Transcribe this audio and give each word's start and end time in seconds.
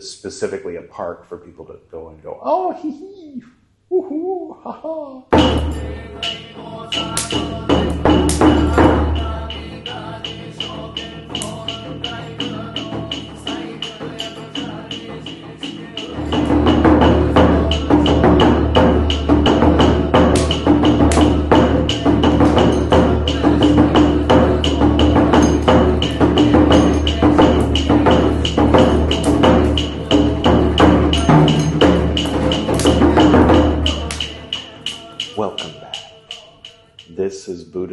Specifically 0.00 0.76
a 0.76 0.82
park 0.82 1.26
for 1.26 1.38
people 1.38 1.64
to 1.66 1.78
go 1.90 2.08
and 2.08 2.22
go, 2.22 2.40
oh, 2.42 2.72
hee 2.72 2.90
hee, 2.90 3.42
woohoo, 3.90 4.62
ha 4.62 4.72
ha. 4.72 5.24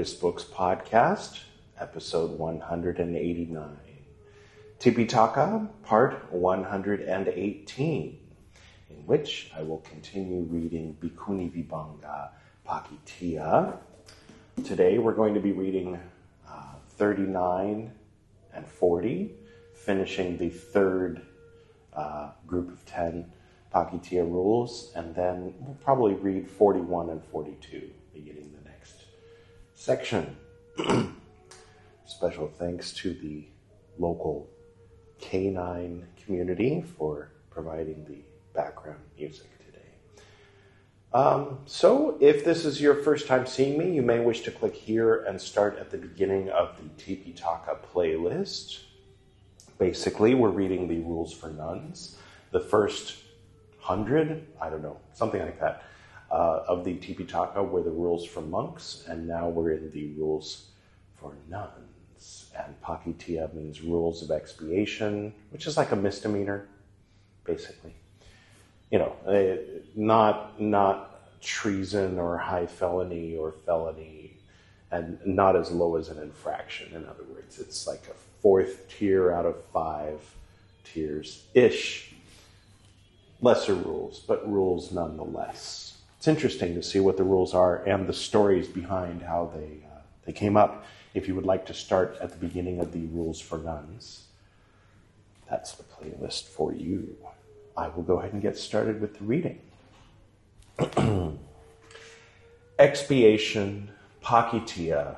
Buddhist 0.02 0.20
Books 0.20 0.44
Podcast, 0.44 1.41
episode 1.80 2.32
189. 2.40 3.78
Tipitaka, 4.80 5.70
part 5.84 6.34
118, 6.34 8.20
in 8.90 8.96
which 9.05 9.52
I 9.55 9.62
will 9.62 9.77
continue 9.82 10.41
reading 10.41 10.98
Bhikkhuni 11.00 11.52
Vibhanga 11.52 12.30
Pakitiya. 12.68 13.77
Today 14.64 14.98
we're 14.98 15.14
going 15.14 15.36
to 15.36 15.40
be 15.40 15.52
reading 15.52 16.00
uh, 16.49 16.74
39 16.98 17.91
and 18.55 18.68
40, 18.68 19.36
finishing 19.76 20.36
the 20.40 20.49
third 20.49 21.22
uh, 21.94 22.32
group 22.48 22.72
of 22.72 22.84
10 22.88 23.32
Pakitiya 23.72 24.24
rules, 24.24 24.91
and 24.96 25.13
then 25.13 25.54
we'll 25.60 25.77
probably 25.84 26.16
read 26.16 26.49
41 26.49 27.12
and 27.12 27.24
42, 27.26 27.91
beginning 28.16 28.52
section. 29.82 30.37
Special 32.05 32.48
thanks 32.60 32.91
to 32.93 33.15
the 33.15 33.48
local 33.98 34.48
canine 35.20 36.05
community 36.23 36.84
for 36.99 37.32
providing 37.49 38.05
the 38.05 38.20
background 38.54 38.99
music 39.18 39.48
today. 39.65 40.23
Um, 41.13 41.62
so, 41.65 42.15
if 42.21 42.46
this 42.46 42.63
is 42.63 42.79
your 42.79 42.93
first 42.93 43.26
time 43.26 43.48
seeing 43.48 43.76
me, 43.76 43.91
you 43.91 44.04
may 44.04 44.20
wish 44.20 44.41
to 44.41 44.51
click 44.51 44.76
here 44.76 45.23
and 45.23 45.41
start 45.41 45.79
at 45.79 45.90
the 45.90 45.98
beginning 45.98 46.49
of 46.49 46.77
the 46.77 47.04
Tipitaka 47.04 47.79
playlist. 47.91 48.82
Basically, 49.79 50.35
we're 50.35 50.49
reading 50.49 50.88
the 50.88 50.99
rules 50.99 51.34
for 51.34 51.49
nuns. 51.49 52.18
The 52.51 52.60
first 52.60 53.16
hundred, 53.79 54.45
I 54.62 54.70
don't 54.70 54.84
know, 54.84 54.99
something 55.16 55.41
like 55.41 55.60
that 55.60 55.85
uh, 56.32 56.63
of 56.68 56.85
the 56.85 56.96
Tipitaka 56.96 57.68
were 57.68 57.84
the 57.84 57.91
rules 57.91 58.26
for 58.26 58.41
monks, 58.41 59.04
and 59.07 59.27
now 59.27 59.49
we're 59.49 59.71
in 59.71 59.91
the 59.91 60.07
rules 60.13 60.70
for 61.20 61.34
nuns. 61.49 62.46
And 62.57 62.79
Pakitiya 62.82 63.54
means 63.54 63.82
rules 63.82 64.23
of 64.23 64.31
expiation, 64.31 65.34
which 65.50 65.68
is 65.68 65.75
like 65.75 65.91
a 65.91 65.96
misdemeanor, 65.96 66.68
basically. 67.44 67.94
You 68.91 69.00
know, 69.00 69.16
uh, 69.28 69.81
not 69.96 70.62
not 70.62 71.41
treason 71.41 72.18
or 72.19 72.38
high 72.38 72.68
felony 72.68 73.35
or 73.35 73.51
felony, 73.51 74.38
and 74.91 75.19
not 75.25 75.56
as 75.56 75.72
low 75.72 75.95
as 75.97 76.09
an 76.09 76.22
infraction. 76.22 76.94
In 76.95 77.06
other 77.06 77.23
words, 77.34 77.59
it's 77.59 77.88
like 77.88 78.07
a 78.09 78.13
fourth 78.41 78.88
tier 78.90 79.31
out 79.31 79.45
of 79.45 79.62
five 79.73 80.19
tiers 80.84 81.44
ish. 81.53 82.13
Lesser 83.41 83.73
rules, 83.73 84.19
but 84.19 84.47
rules 84.50 84.91
nonetheless 84.91 85.91
it's 86.22 86.28
interesting 86.28 86.75
to 86.75 86.84
see 86.84 87.00
what 87.00 87.18
the 87.18 87.24
rules 87.24 87.56
are 87.56 87.78
and 87.86 88.06
the 88.06 88.14
stories 88.14 88.68
behind 88.68 89.24
how 89.24 89.52
they, 89.56 89.84
uh, 89.88 90.01
they 90.23 90.31
came 90.31 90.56
up. 90.56 90.85
If 91.16 91.28
you 91.28 91.34
would 91.34 91.47
like 91.47 91.66
to 91.66 91.73
start 91.73 92.16
at 92.22 92.29
the 92.29 92.38
beginning 92.38 92.79
of 92.79 92.91
the 92.91 93.07
rules 93.07 93.41
for 93.41 93.57
nuns, 93.57 94.28
that's 95.50 95.72
the 95.72 95.81
playlist 95.81 96.44
for 96.44 96.75
you. 96.75 97.18
I 97.75 97.88
will 97.88 98.03
go 98.03 98.19
ahead 98.19 98.34
and 98.34 98.41
get 98.44 98.56
started 98.56 99.01
with 99.01 99.18
the 99.18 99.23
reading. 99.23 99.62
Expiation 102.78 103.90
Pakitiya 104.24 105.16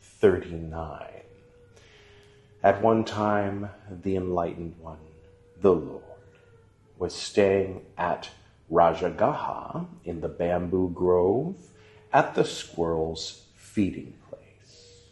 39. 0.00 1.06
At 2.64 2.82
one 2.82 3.04
time, 3.04 3.70
the 4.02 4.16
enlightened 4.16 4.74
one, 4.80 4.98
the 5.60 5.70
Lord, 5.70 6.02
was 6.98 7.14
staying 7.14 7.82
at 7.96 8.30
Rajagaha 8.70 9.86
in 10.04 10.20
the 10.20 10.28
bamboo 10.28 10.90
grove 10.90 11.56
at 12.12 12.34
the 12.34 12.44
squirrel's 12.44 13.42
feeding 13.54 14.14
place. 14.28 15.02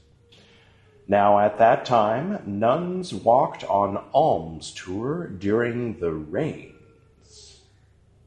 Now, 1.06 1.38
at 1.38 1.59
that 1.59 1.84
time, 1.84 2.43
nuns 2.47 3.12
walked 3.12 3.62
on 3.64 4.03
alms 4.12 4.72
tour 4.72 5.28
during 5.28 6.00
the 6.00 6.12
rains. 6.12 7.60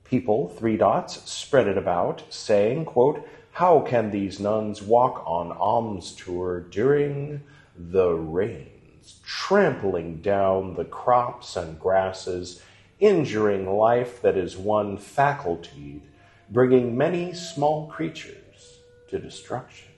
People, 0.03 0.49
three 0.49 0.77
dots, 0.77 1.29
spread 1.29 1.67
it 1.67 1.77
about, 1.77 2.23
saying, 2.29 2.85
quote, 2.85 3.27
How 3.51 3.81
can 3.81 4.11
these 4.11 4.39
nuns 4.39 4.81
walk 4.81 5.23
on 5.25 5.51
alms 5.51 6.13
tour 6.13 6.61
during 6.61 7.41
the 7.75 8.13
rains, 8.13 9.19
trampling 9.25 10.21
down 10.21 10.75
the 10.75 10.85
crops 10.85 11.57
and 11.57 11.79
grasses 11.79 12.61
injuring 12.99 13.69
life 13.69 14.21
that 14.21 14.37
is 14.37 14.57
one 14.57 14.97
faculty, 14.97 16.01
bringing 16.49 16.97
many 16.97 17.33
small 17.33 17.87
creatures 17.87 18.79
to 19.09 19.19
destruction. 19.19 19.89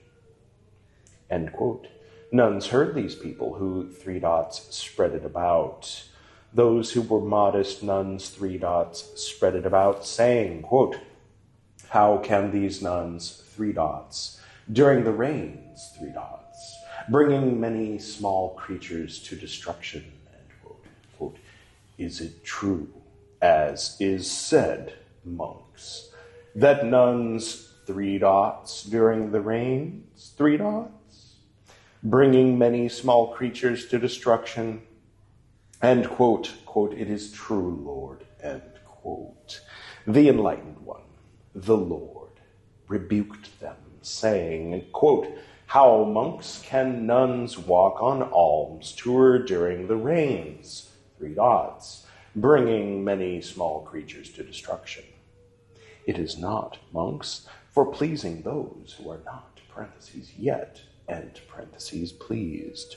End 1.30 1.52
quote. 1.52 1.88
Nuns 2.32 2.68
heard 2.68 2.94
these 2.94 3.14
people 3.14 3.54
who, 3.54 3.90
three 3.90 4.20
dots, 4.20 4.74
spread 4.74 5.12
it 5.12 5.24
about. 5.24 6.04
Those 6.52 6.92
who 6.92 7.02
were 7.02 7.20
modest 7.20 7.82
nuns, 7.82 8.28
three 8.28 8.58
dots, 8.58 9.20
spread 9.20 9.54
it 9.54 9.66
about, 9.66 10.04
saying, 10.04 10.62
quote, 10.62 10.96
How 11.88 12.18
can 12.18 12.50
these 12.50 12.82
nuns, 12.82 13.42
three 13.54 13.72
dots, 13.72 14.40
during 14.72 15.04
the 15.04 15.12
rains, 15.12 15.92
three 15.98 16.10
dots, 16.10 16.76
bringing 17.08 17.60
many 17.60 17.98
small 17.98 18.54
creatures 18.54 19.20
to 19.24 19.36
destruction, 19.36 20.04
is 22.00 22.22
it 22.22 22.42
true, 22.42 22.88
as 23.42 23.96
is 24.00 24.28
said, 24.28 24.94
monks, 25.22 26.10
that 26.54 26.86
nuns 26.86 27.74
three 27.86 28.16
dots 28.16 28.84
during 28.84 29.30
the 29.30 29.40
rains, 29.40 30.32
three 30.38 30.56
dots, 30.56 31.36
bringing 32.02 32.58
many 32.58 32.88
small 32.88 33.34
creatures 33.34 33.86
to 33.86 33.98
destruction? 33.98 34.80
And 35.82 36.08
quote, 36.08 36.54
quote, 36.64 36.94
it 36.94 37.10
is 37.10 37.32
true, 37.32 37.78
Lord, 37.84 38.24
end 38.42 38.62
quote. 38.86 39.60
The 40.06 40.30
enlightened 40.30 40.78
one, 40.78 41.02
the 41.54 41.76
Lord, 41.76 42.40
rebuked 42.88 43.60
them, 43.60 43.76
saying, 44.00 44.86
quote, 44.92 45.28
how 45.66 46.04
monks 46.04 46.62
can 46.64 47.06
nuns 47.06 47.58
walk 47.58 48.02
on 48.02 48.22
alms 48.22 48.92
tour 48.92 49.38
during 49.38 49.86
the 49.86 49.96
rains? 49.96 50.89
Three 51.20 51.34
dots, 51.34 52.06
bringing 52.34 53.04
many 53.04 53.42
small 53.42 53.82
creatures 53.82 54.30
to 54.30 54.42
destruction. 54.42 55.04
It 56.06 56.18
is 56.18 56.38
not, 56.38 56.78
monks, 56.92 57.46
for 57.68 57.84
pleasing 57.92 58.40
those 58.40 58.96
who 58.96 59.10
are 59.10 59.20
not, 59.26 59.60
parentheses, 59.68 60.32
yet, 60.38 60.80
end 61.08 61.42
parentheses, 61.46 62.10
pleased. 62.10 62.96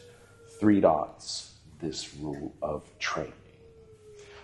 Three 0.57 0.79
dots, 0.79 1.55
this 1.81 2.15
rule 2.15 2.55
of 2.61 2.83
training. 2.97 3.33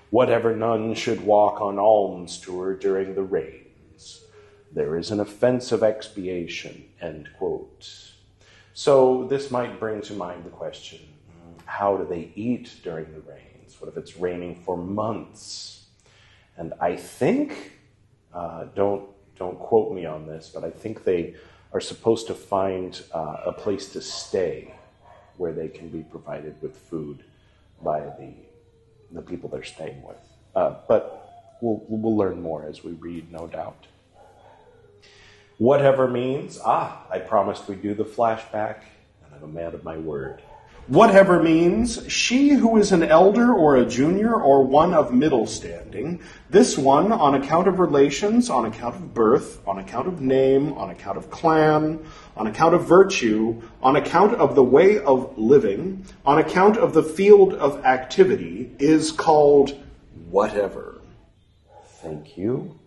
Whatever 0.10 0.56
nun 0.56 0.94
should 0.94 1.22
walk 1.22 1.62
on 1.62 1.80
alms 1.80 2.38
tour 2.38 2.76
during 2.76 3.16
the 3.16 3.24
rains, 3.24 4.26
there 4.74 4.98
is 4.98 5.10
an 5.10 5.22
offense 5.22 5.72
of 5.72 5.84
expiation, 5.84 6.84
end 7.00 7.30
quote. 7.38 7.90
So 8.74 9.26
this 9.30 9.50
might 9.50 9.80
bring 9.80 10.02
to 10.02 10.14
mind 10.14 10.44
the 10.44 10.50
question 10.50 11.00
how 11.66 11.96
do 11.96 12.06
they 12.06 12.32
eat 12.36 12.78
during 12.84 13.06
the 13.14 13.22
rain? 13.22 13.59
What 13.80 13.90
if 13.90 13.98
it's 13.98 14.18
raining 14.18 14.56
for 14.56 14.78
months? 14.78 15.86
And 16.58 16.74
I 16.80 16.96
think, 16.96 17.74
uh, 18.34 18.66
don't 18.76 19.10
don't 19.38 19.58
quote 19.58 19.94
me 19.94 20.06
on 20.06 20.28
this, 20.28 20.52
but 20.54 20.64
I 20.64 20.70
think 20.70 21.06
they 21.06 21.36
are 21.72 21.80
supposed 21.80 22.28
to 22.28 22.34
find 22.34 23.02
uh, 23.14 23.38
a 23.46 23.54
place 23.54 23.90
to 23.94 24.02
stay 24.02 24.74
where 25.38 25.54
they 25.54 25.70
can 25.70 25.88
be 25.88 26.02
provided 26.02 26.62
with 26.62 26.76
food 26.76 27.24
by 27.82 28.02
the 28.02 28.34
the 29.12 29.22
people 29.22 29.50
they're 29.50 29.64
staying 29.64 30.04
with. 30.04 30.18
Uh, 30.56 30.76
but 30.88 31.58
we'll 31.62 31.84
we'll 31.88 32.18
learn 32.18 32.42
more 32.42 32.66
as 32.66 32.84
we 32.84 32.92
read, 32.92 33.32
no 33.32 33.48
doubt. 33.48 33.88
Whatever 35.58 36.08
means, 36.08 36.60
ah, 36.64 37.06
I 37.10 37.20
promised 37.20 37.68
we'd 37.68 37.82
do 37.82 37.94
the 37.94 38.06
flashback, 38.06 38.84
and 39.26 39.36
I'm 39.36 39.44
a 39.44 39.48
man 39.48 39.74
of 39.74 39.84
my 39.84 39.98
word. 39.98 40.42
Whatever 40.90 41.44
means, 41.44 42.04
she 42.12 42.50
who 42.50 42.78
is 42.78 42.92
an 42.92 43.04
elder 43.04 43.54
or 43.54 43.76
a 43.76 43.86
junior 43.86 44.34
or 44.34 44.64
one 44.64 44.96
of 44.96 45.14
middle 45.14 45.46
standing, 45.46 46.20
this 46.50 46.80
one 46.80 47.12
on 47.12 47.36
account 47.36 47.68
of 47.68 47.78
relations, 47.78 48.50
on 48.50 48.66
account 48.66 48.96
of 48.96 49.14
birth, 49.14 49.62
on 49.68 49.78
account 49.78 50.08
of 50.08 50.20
name, 50.20 50.74
on 50.74 50.90
account 50.90 51.16
of 51.16 51.30
clan, 51.30 52.04
on 52.36 52.48
account 52.48 52.74
of 52.74 52.88
virtue, 52.88 53.62
on 53.84 53.98
account 53.98 54.34
of 54.34 54.56
the 54.56 54.64
way 54.64 54.98
of 54.98 55.38
living, 55.38 56.04
on 56.26 56.40
account 56.40 56.76
of 56.76 56.96
the 56.96 57.04
field 57.04 57.54
of 57.54 57.86
activity, 57.86 58.72
is 58.80 59.12
called 59.12 59.80
whatever. 60.32 61.02
Thank 62.02 62.36
you. 62.36 62.80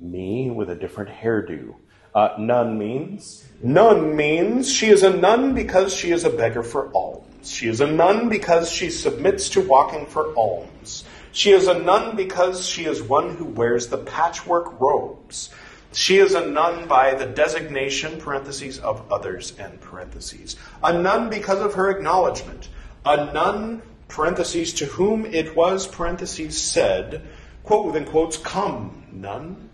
Me 0.00 0.48
with 0.48 0.70
a 0.70 0.76
different 0.76 1.10
hairdo. 1.10 1.74
Uh, 2.14 2.36
nun 2.38 2.78
means? 2.78 3.44
Nun 3.64 4.14
means 4.14 4.70
she 4.72 4.90
is 4.90 5.02
a 5.02 5.10
nun 5.10 5.54
because 5.54 5.92
she 5.92 6.12
is 6.12 6.22
a 6.22 6.30
beggar 6.30 6.62
for 6.62 6.94
alms. 6.94 7.21
She 7.44 7.68
is 7.68 7.80
a 7.80 7.86
nun 7.86 8.28
because 8.28 8.70
she 8.70 8.90
submits 8.90 9.50
to 9.50 9.60
walking 9.60 10.06
for 10.06 10.34
alms. 10.36 11.04
She 11.32 11.50
is 11.50 11.66
a 11.66 11.78
nun 11.78 12.16
because 12.16 12.66
she 12.66 12.84
is 12.84 13.02
one 13.02 13.36
who 13.36 13.44
wears 13.44 13.88
the 13.88 13.98
patchwork 13.98 14.80
robes. 14.80 15.50
She 15.92 16.18
is 16.18 16.34
a 16.34 16.46
nun 16.46 16.88
by 16.88 17.14
the 17.14 17.26
designation, 17.26 18.20
parentheses, 18.20 18.78
of 18.78 19.12
others, 19.12 19.52
and 19.58 19.80
parentheses. 19.80 20.56
A 20.82 20.92
nun 20.92 21.30
because 21.30 21.60
of 21.60 21.74
her 21.74 21.90
acknowledgement. 21.90 22.68
A 23.04 23.32
nun, 23.32 23.82
parentheses, 24.08 24.74
to 24.74 24.86
whom 24.86 25.26
it 25.26 25.54
was, 25.56 25.86
parentheses, 25.86 26.58
said, 26.58 27.22
quote 27.64 27.86
within 27.86 28.04
quotes, 28.04 28.36
come, 28.36 29.04
nun, 29.12 29.68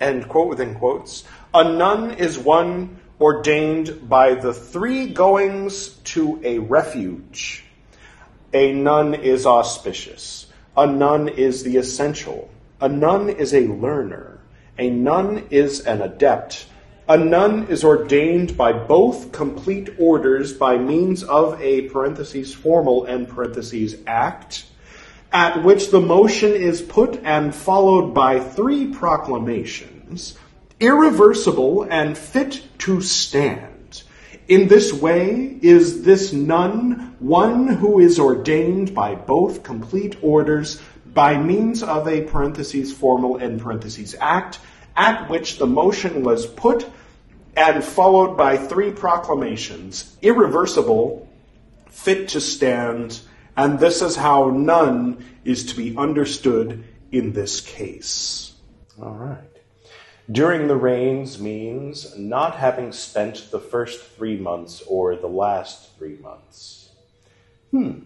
end 0.00 0.28
quote 0.28 0.48
within 0.48 0.74
quotes. 0.74 1.24
A 1.52 1.64
nun 1.64 2.12
is 2.12 2.38
one 2.38 3.00
ordained 3.20 4.08
by 4.08 4.34
the 4.34 4.52
three 4.52 5.06
goings 5.06 5.88
to 6.04 6.40
a 6.44 6.58
refuge. 6.58 7.64
A 8.52 8.72
nun 8.72 9.14
is 9.14 9.46
auspicious. 9.46 10.46
A 10.76 10.86
nun 10.86 11.28
is 11.28 11.62
the 11.62 11.76
essential. 11.76 12.50
A 12.80 12.88
nun 12.88 13.30
is 13.30 13.54
a 13.54 13.66
learner. 13.68 14.40
A 14.78 14.90
nun 14.90 15.46
is 15.50 15.80
an 15.80 16.02
adept. 16.02 16.66
A 17.08 17.16
nun 17.16 17.68
is 17.68 17.84
ordained 17.84 18.56
by 18.56 18.72
both 18.72 19.30
complete 19.30 19.90
orders 19.98 20.52
by 20.52 20.78
means 20.78 21.22
of 21.22 21.60
a 21.60 21.82
parentheses 21.90 22.54
formal 22.54 23.04
and 23.04 23.28
parentheses 23.28 23.96
act, 24.06 24.64
at 25.32 25.62
which 25.62 25.90
the 25.90 26.00
motion 26.00 26.52
is 26.52 26.80
put 26.80 27.20
and 27.22 27.54
followed 27.54 28.14
by 28.14 28.40
three 28.40 28.86
proclamations 28.86 30.38
irreversible 30.84 31.86
and 31.88 32.16
fit 32.16 32.62
to 32.78 33.00
stand. 33.00 34.02
In 34.46 34.68
this 34.68 34.92
way 34.92 35.58
is 35.62 36.02
this 36.02 36.32
nun 36.32 37.16
one 37.18 37.66
who 37.66 37.98
is 38.00 38.18
ordained 38.18 38.94
by 38.94 39.14
both 39.14 39.62
complete 39.62 40.16
orders 40.22 40.82
by 41.06 41.38
means 41.38 41.82
of 41.82 42.06
a 42.06 42.22
parentheses 42.22 42.92
formal 42.92 43.38
and 43.38 43.60
parentheses 43.60 44.14
act, 44.20 44.58
at 44.94 45.30
which 45.30 45.58
the 45.58 45.66
motion 45.66 46.22
was 46.22 46.44
put 46.44 46.86
and 47.56 47.82
followed 47.82 48.36
by 48.36 48.58
three 48.58 48.90
proclamations, 48.90 50.14
irreversible, 50.20 51.26
fit 51.88 52.28
to 52.28 52.40
stand, 52.40 53.20
and 53.56 53.78
this 53.78 54.02
is 54.02 54.16
how 54.16 54.50
nun 54.50 55.24
is 55.44 55.66
to 55.66 55.76
be 55.76 55.96
understood 55.96 56.84
in 57.12 57.32
this 57.32 57.60
case. 57.60 58.52
All 59.00 59.14
right. 59.14 59.53
During 60.30 60.68
the 60.68 60.76
rains 60.76 61.38
means 61.38 62.16
not 62.16 62.56
having 62.56 62.92
spent 62.92 63.50
the 63.50 63.60
first 63.60 64.02
three 64.02 64.38
months 64.38 64.82
or 64.86 65.16
the 65.16 65.26
last 65.26 65.96
three 65.98 66.16
months. 66.16 66.90
Hmm. 67.70 67.98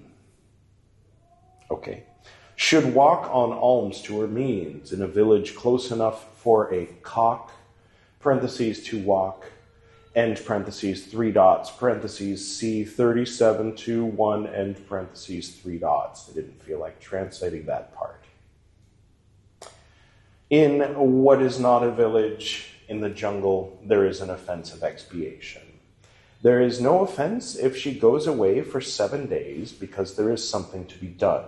Okay. 1.70 2.03
Should 2.56 2.93
walk 2.93 3.32
on 3.32 3.53
alms 3.53 4.03
tour 4.03 4.26
means 4.26 4.93
in 4.93 5.00
a 5.00 5.06
village 5.06 5.55
close 5.55 5.93
enough 5.93 6.37
for 6.38 6.75
a 6.75 6.87
cock, 7.03 7.53
parentheses 8.19 8.82
to 8.87 8.99
walk, 8.99 9.47
end 10.17 10.43
parentheses 10.44 11.05
three 11.05 11.31
dots, 11.31 11.71
parentheses 11.71 12.59
C 12.59 12.85
37 12.85 13.76
to 13.76 14.05
1, 14.05 14.47
end 14.49 14.88
parentheses 14.88 15.50
three 15.50 15.79
dots. 15.79 16.29
I 16.29 16.35
didn't 16.35 16.61
feel 16.64 16.81
like 16.81 16.99
translating 16.99 17.67
that 17.67 17.94
part. 17.94 18.18
In 20.50 20.81
what 20.95 21.43
is 21.43 21.61
not 21.61 21.83
a 21.83 21.91
village 21.91 22.71
in 22.89 23.00
the 23.00 23.11
jungle, 23.11 23.79
there 23.85 24.06
is 24.06 24.23
an 24.23 24.31
offense 24.31 24.73
of 24.73 24.83
expiation. 24.83 25.61
There 26.41 26.62
is 26.62 26.81
no 26.81 27.00
offense 27.00 27.55
if 27.55 27.77
she 27.77 27.99
goes 27.99 28.27
away 28.27 28.62
for 28.62 28.81
seven 28.81 29.27
days 29.27 29.73
because 29.73 30.17
there 30.17 30.33
is 30.33 30.49
something 30.49 30.87
to 30.87 30.99
be 30.99 31.09
done. 31.09 31.45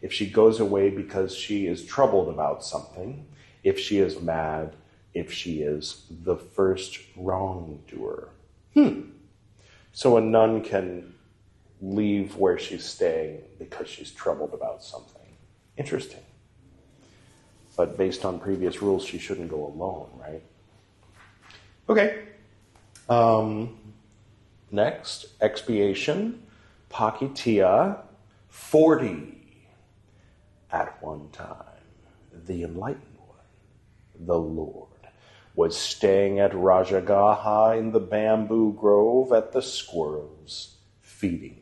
If 0.00 0.10
she 0.10 0.30
goes 0.30 0.58
away 0.58 0.88
because 0.88 1.34
she 1.34 1.66
is 1.66 1.84
troubled 1.84 2.30
about 2.30 2.64
something, 2.64 3.26
if 3.62 3.78
she 3.78 3.98
is 3.98 4.22
mad, 4.22 4.74
if 5.12 5.30
she 5.30 5.60
is 5.60 6.06
the 6.08 6.36
first 6.36 6.98
wrongdoer. 7.16 8.30
Hmm. 8.72 9.00
So 9.92 10.16
a 10.16 10.20
nun 10.22 10.62
can 10.62 11.12
leave 11.82 12.36
where 12.36 12.58
she's 12.58 12.84
staying 12.84 13.42
because 13.58 13.88
she's 13.88 14.12
troubled 14.12 14.54
about 14.54 14.82
something. 14.82 15.36
Interesting 15.76 16.22
but 17.80 17.96
based 17.96 18.26
on 18.26 18.38
previous 18.38 18.82
rules, 18.82 19.02
she 19.02 19.16
shouldn't 19.16 19.48
go 19.48 19.64
alone, 19.64 20.10
right? 20.20 20.42
Okay. 21.88 22.24
Um, 23.08 23.78
next, 24.70 25.28
expiation, 25.40 26.42
Pakitia, 26.90 28.00
40. 28.50 29.38
At 30.70 31.02
one 31.02 31.30
time, 31.30 31.56
the 32.46 32.64
enlightened 32.64 33.16
one, 33.16 34.26
the 34.26 34.38
Lord, 34.38 35.08
was 35.54 35.74
staying 35.74 36.38
at 36.38 36.52
Rajagaha 36.52 37.78
in 37.78 37.92
the 37.92 37.98
bamboo 37.98 38.74
grove 38.74 39.32
at 39.32 39.52
the 39.52 39.62
squirrels' 39.62 40.76
feeding 41.00 41.59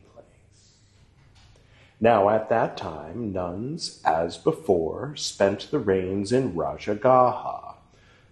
now 1.99 2.29
at 2.29 2.49
that 2.49 2.77
time, 2.77 3.33
nuns, 3.33 4.01
as 4.05 4.37
before, 4.37 5.15
spent 5.15 5.69
the 5.69 5.79
rains 5.79 6.31
in 6.31 6.53
Rajagaha, 6.53 7.75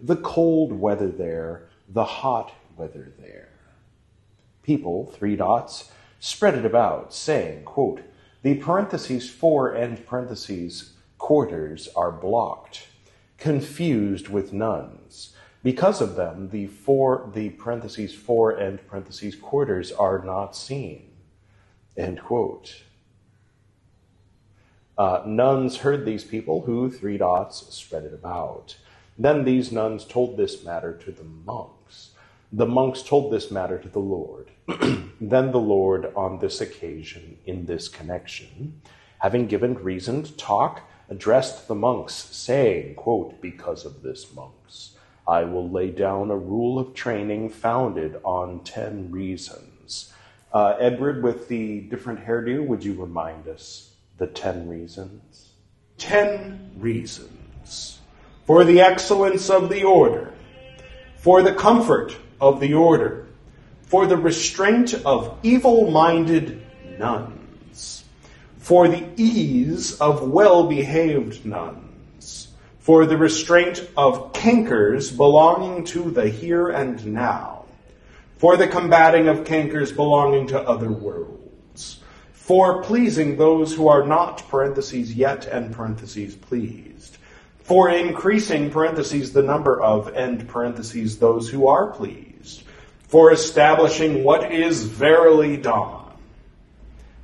the 0.00 0.16
cold 0.16 0.72
weather 0.72 1.08
there, 1.08 1.68
the 1.88 2.04
hot 2.04 2.52
weather 2.76 3.12
there. 3.18 3.48
People, 4.62 5.06
three 5.06 5.36
dots, 5.36 5.90
spread 6.18 6.54
it 6.54 6.64
about, 6.64 7.12
saying, 7.12 7.64
quote, 7.64 8.02
the 8.42 8.54
parentheses 8.54 9.28
four 9.28 9.74
and 9.74 10.06
parentheses 10.06 10.94
quarters 11.18 11.88
are 11.96 12.12
blocked, 12.12 12.86
confused 13.36 14.28
with 14.28 14.52
nuns. 14.52 15.34
Because 15.62 16.00
of 16.00 16.14
them, 16.14 16.50
the 16.50 16.66
four, 16.68 17.30
the 17.34 17.50
parentheses 17.50 18.14
four 18.14 18.52
and 18.52 18.86
parentheses 18.86 19.34
quarters 19.34 19.90
are 19.92 20.22
not 20.24 20.54
seen. 20.54 21.10
End 21.96 22.22
quote. 22.22 22.84
Uh, 24.98 25.22
nuns 25.24 25.76
heard 25.76 26.04
these 26.04 26.24
people, 26.24 26.62
who, 26.62 26.90
three 26.90 27.16
dots, 27.16 27.72
spread 27.72 28.02
it 28.02 28.12
about. 28.12 28.76
Then 29.16 29.44
these 29.44 29.70
nuns 29.70 30.04
told 30.04 30.36
this 30.36 30.64
matter 30.64 30.92
to 30.92 31.12
the 31.12 31.22
monks. 31.22 32.10
The 32.52 32.66
monks 32.66 33.02
told 33.02 33.32
this 33.32 33.48
matter 33.48 33.78
to 33.78 33.88
the 33.88 34.00
Lord. 34.00 34.50
then 35.20 35.52
the 35.52 35.60
Lord, 35.60 36.12
on 36.16 36.40
this 36.40 36.60
occasion, 36.60 37.38
in 37.46 37.66
this 37.66 37.88
connection, 37.88 38.80
having 39.20 39.46
given 39.46 39.74
reasoned 39.74 40.36
talk, 40.36 40.82
addressed 41.08 41.68
the 41.68 41.76
monks, 41.76 42.14
saying, 42.14 42.96
quote, 42.96 43.40
Because 43.40 43.84
of 43.84 44.02
this, 44.02 44.34
monks, 44.34 44.96
I 45.28 45.44
will 45.44 45.70
lay 45.70 45.90
down 45.90 46.32
a 46.32 46.36
rule 46.36 46.76
of 46.76 46.94
training 46.94 47.50
founded 47.50 48.18
on 48.24 48.64
ten 48.64 49.12
reasons. 49.12 50.12
Uh, 50.52 50.74
Edward, 50.80 51.22
with 51.22 51.46
the 51.46 51.82
different 51.82 52.24
hairdo, 52.26 52.66
would 52.66 52.82
you 52.82 52.94
remind 52.94 53.46
us 53.46 53.87
the 54.18 54.26
ten 54.26 54.68
reasons? 54.68 55.52
Ten 55.96 56.72
reasons. 56.76 57.98
For 58.46 58.64
the 58.64 58.80
excellence 58.80 59.48
of 59.48 59.68
the 59.68 59.84
order, 59.84 60.32
for 61.16 61.42
the 61.42 61.54
comfort 61.54 62.16
of 62.40 62.60
the 62.60 62.74
order, 62.74 63.26
for 63.82 64.06
the 64.06 64.16
restraint 64.16 64.94
of 64.94 65.38
evil 65.42 65.90
minded 65.90 66.62
nuns, 66.98 68.04
for 68.58 68.88
the 68.88 69.06
ease 69.16 70.00
of 70.00 70.28
well 70.28 70.64
behaved 70.64 71.44
nuns, 71.46 72.48
for 72.78 73.06
the 73.06 73.16
restraint 73.16 73.88
of 73.96 74.32
cankers 74.32 75.16
belonging 75.16 75.84
to 75.84 76.10
the 76.10 76.28
here 76.28 76.68
and 76.68 77.06
now, 77.06 77.66
for 78.38 78.56
the 78.56 78.66
combating 78.66 79.28
of 79.28 79.44
cankers 79.44 79.94
belonging 79.94 80.48
to 80.48 80.60
other 80.60 80.90
worlds 80.90 81.37
for 82.48 82.82
pleasing 82.82 83.36
those 83.36 83.74
who 83.74 83.88
are 83.88 84.06
not, 84.06 84.48
parentheses, 84.48 85.12
yet, 85.12 85.44
and 85.44 85.70
parentheses, 85.70 86.34
pleased, 86.34 87.18
for 87.58 87.90
increasing, 87.90 88.70
parentheses, 88.70 89.34
the 89.34 89.42
number 89.42 89.78
of, 89.82 90.08
end 90.14 90.48
parentheses, 90.48 91.18
those 91.18 91.50
who 91.50 91.68
are 91.68 91.88
pleased, 91.88 92.62
for 93.06 93.32
establishing 93.32 94.24
what 94.24 94.50
is 94.50 94.84
verily 94.84 95.58
dawn, 95.58 96.10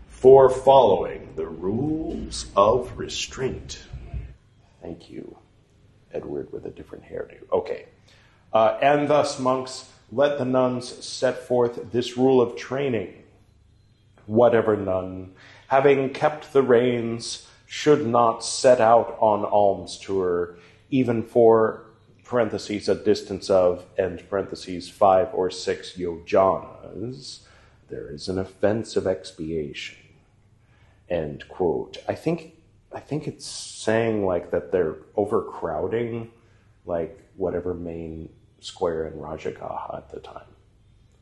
for 0.08 0.50
following 0.50 1.26
the 1.36 1.46
rules 1.46 2.44
of 2.54 2.92
restraint. 2.98 3.80
Thank 4.82 5.08
you, 5.08 5.38
Edward 6.12 6.52
with 6.52 6.66
a 6.66 6.70
different 6.70 7.04
hairdo. 7.04 7.38
Okay. 7.50 7.86
Uh, 8.52 8.76
and 8.82 9.08
thus, 9.08 9.38
monks, 9.38 9.90
let 10.12 10.36
the 10.36 10.44
nuns 10.44 11.02
set 11.02 11.48
forth 11.48 11.92
this 11.92 12.18
rule 12.18 12.42
of 12.42 12.56
training. 12.56 13.23
Whatever 14.26 14.76
nun, 14.76 15.32
having 15.68 16.10
kept 16.10 16.52
the 16.52 16.62
rains, 16.62 17.46
should 17.66 18.06
not 18.06 18.44
set 18.44 18.80
out 18.80 19.16
on 19.20 19.44
alms 19.44 19.98
tour, 19.98 20.56
even 20.90 21.22
for 21.22 21.84
parentheses 22.24 22.88
a 22.88 22.94
distance 22.94 23.50
of 23.50 23.84
end 23.98 24.22
parentheses 24.30 24.88
five 24.88 25.28
or 25.34 25.50
six 25.50 25.94
yojanas, 25.94 27.40
there 27.88 28.10
is 28.10 28.28
an 28.28 28.38
offense 28.38 28.96
of 28.96 29.06
expiation. 29.06 29.98
End 31.08 31.48
quote. 31.48 31.98
I 32.08 32.14
think 32.14 32.54
I 32.92 33.00
think 33.00 33.26
it's 33.26 33.46
saying 33.46 34.24
like 34.24 34.52
that 34.52 34.70
they're 34.70 34.96
overcrowding 35.16 36.30
like 36.86 37.18
whatever 37.36 37.74
main 37.74 38.28
square 38.60 39.06
in 39.08 39.14
Rajagaha 39.14 39.96
at 39.96 40.10
the 40.10 40.20
time. 40.20 40.46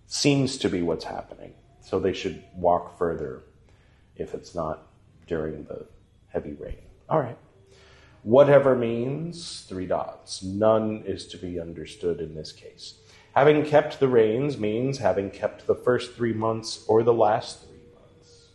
Seems 0.06 0.58
to 0.58 0.68
be 0.68 0.82
what's 0.82 1.04
happening. 1.04 1.54
So 1.82 1.98
they 1.98 2.12
should 2.12 2.42
walk 2.54 2.96
further 2.96 3.42
if 4.16 4.34
it's 4.34 4.54
not 4.54 4.86
during 5.26 5.64
the 5.64 5.86
heavy 6.28 6.52
rain. 6.52 6.78
All 7.08 7.20
right. 7.20 7.38
Whatever 8.22 8.76
means 8.76 9.66
three 9.68 9.86
dots. 9.86 10.42
None 10.42 11.02
is 11.04 11.26
to 11.28 11.36
be 11.36 11.60
understood 11.60 12.20
in 12.20 12.34
this 12.34 12.52
case. 12.52 12.94
Having 13.34 13.66
kept 13.66 13.98
the 13.98 14.08
rains 14.08 14.58
means 14.58 14.98
having 14.98 15.30
kept 15.30 15.66
the 15.66 15.74
first 15.74 16.14
three 16.14 16.32
months 16.32 16.84
or 16.86 17.02
the 17.02 17.12
last 17.12 17.62
three 17.62 17.80
months. 17.94 18.48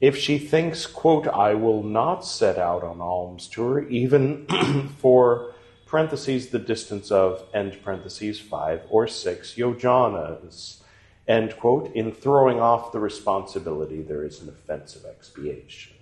If 0.00 0.16
she 0.16 0.38
thinks, 0.38 0.86
quote, 0.86 1.26
I 1.26 1.54
will 1.54 1.82
not 1.82 2.20
set 2.24 2.58
out 2.58 2.84
on 2.84 3.00
alms 3.00 3.48
tour, 3.48 3.88
even 3.88 4.46
for 4.98 5.54
parentheses 5.86 6.48
the 6.48 6.58
distance 6.58 7.10
of 7.10 7.42
end 7.54 7.82
parentheses 7.82 8.38
five 8.38 8.82
or 8.90 9.08
six 9.08 9.54
yojanas, 9.54 10.82
end 11.28 11.56
quote, 11.56 11.94
in 11.94 12.12
throwing 12.12 12.60
off 12.60 12.92
the 12.92 13.00
responsibility 13.00 14.02
there 14.02 14.24
is 14.24 14.40
an 14.40 14.48
offense 14.48 14.94
of 14.94 15.04
expiation. 15.04 15.94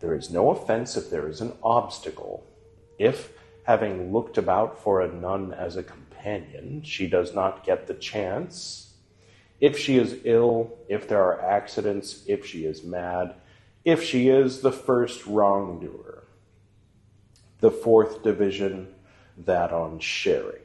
There 0.00 0.14
is 0.14 0.30
no 0.30 0.50
offense 0.50 0.96
if 0.96 1.10
there 1.10 1.28
is 1.28 1.40
an 1.40 1.52
obstacle. 1.62 2.46
If, 2.98 3.32
having 3.64 4.12
looked 4.12 4.38
about 4.38 4.82
for 4.82 5.00
a 5.00 5.12
nun 5.12 5.52
as 5.52 5.76
a 5.76 5.82
companion, 5.82 6.82
she 6.82 7.06
does 7.06 7.34
not 7.34 7.64
get 7.64 7.86
the 7.86 7.94
chance, 7.94 8.94
if 9.60 9.78
she 9.78 9.96
is 9.96 10.16
ill, 10.24 10.76
if 10.88 11.08
there 11.08 11.22
are 11.22 11.40
accidents, 11.40 12.24
if 12.26 12.44
she 12.44 12.64
is 12.64 12.84
mad, 12.84 13.34
if 13.84 14.02
she 14.02 14.28
is 14.28 14.60
the 14.60 14.72
first 14.72 15.26
wrongdoer. 15.26 16.24
The 17.60 17.70
fourth 17.70 18.22
division, 18.22 18.88
that 19.38 19.72
on 19.72 19.98
sharing. 19.98 20.62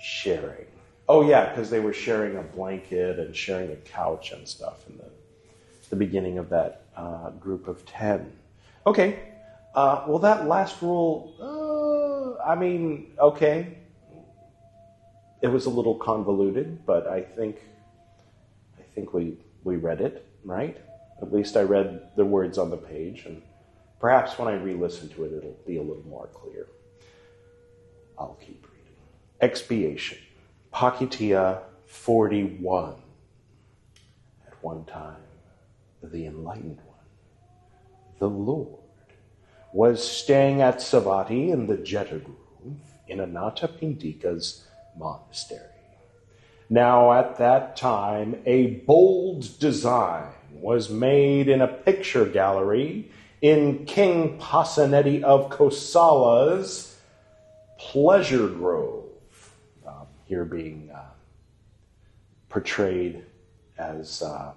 Sharing. 0.00 0.66
Oh, 1.14 1.20
yeah, 1.20 1.50
because 1.50 1.68
they 1.68 1.78
were 1.78 1.92
sharing 1.92 2.38
a 2.38 2.42
blanket 2.42 3.18
and 3.18 3.36
sharing 3.36 3.70
a 3.70 3.76
couch 3.76 4.32
and 4.32 4.48
stuff 4.48 4.88
in 4.88 4.96
the, 4.96 5.04
the 5.90 5.96
beginning 5.96 6.38
of 6.38 6.48
that 6.48 6.86
uh, 6.96 7.28
group 7.32 7.68
of 7.68 7.84
10. 7.84 8.32
Okay, 8.86 9.18
uh, 9.74 10.06
well, 10.08 10.20
that 10.20 10.48
last 10.48 10.80
rule, 10.80 11.34
uh, 11.38 12.42
I 12.42 12.54
mean, 12.54 13.12
okay. 13.18 13.76
It 15.42 15.48
was 15.48 15.66
a 15.66 15.68
little 15.68 15.96
convoluted, 15.96 16.86
but 16.86 17.06
I 17.06 17.20
think, 17.20 17.58
I 18.78 18.82
think 18.94 19.12
we, 19.12 19.36
we 19.64 19.76
read 19.76 20.00
it, 20.00 20.26
right? 20.46 20.78
At 21.20 21.30
least 21.30 21.58
I 21.58 21.62
read 21.64 22.08
the 22.16 22.24
words 22.24 22.56
on 22.56 22.70
the 22.70 22.78
page, 22.78 23.26
and 23.26 23.42
perhaps 24.00 24.38
when 24.38 24.48
I 24.48 24.54
re 24.54 24.72
listen 24.72 25.10
to 25.10 25.24
it, 25.24 25.32
it'll 25.34 25.58
be 25.66 25.76
a 25.76 25.82
little 25.82 26.06
more 26.08 26.28
clear. 26.28 26.68
I'll 28.18 28.38
keep 28.40 28.66
reading. 28.72 28.96
Expiation. 29.42 30.16
Pakitiya 30.72 31.60
41. 31.86 32.94
At 34.46 34.62
one 34.62 34.84
time, 34.84 35.16
the 36.02 36.26
enlightened 36.26 36.78
one, 36.78 37.06
the 38.18 38.28
Lord, 38.28 38.80
was 39.72 40.06
staying 40.06 40.62
at 40.62 40.78
Savatthi 40.78 41.50
in 41.50 41.66
the 41.66 41.76
Jeta 41.76 42.22
Grove 42.22 42.76
in 43.06 43.18
Anathapindika's 43.18 44.66
monastery. 44.96 45.60
Now, 46.70 47.12
at 47.12 47.36
that 47.36 47.76
time, 47.76 48.40
a 48.46 48.76
bold 48.86 49.58
design 49.58 50.28
was 50.52 50.88
made 50.88 51.48
in 51.48 51.60
a 51.60 51.68
picture 51.68 52.24
gallery 52.24 53.10
in 53.42 53.84
King 53.84 54.38
Pasenadi 54.38 55.22
of 55.22 55.50
Kosala's 55.50 56.96
pleasure 57.78 58.48
grove, 58.48 59.01
here 60.32 60.46
being 60.46 60.88
uh, 60.94 60.98
portrayed 62.48 63.22
as 63.76 64.22
uh, 64.22 64.54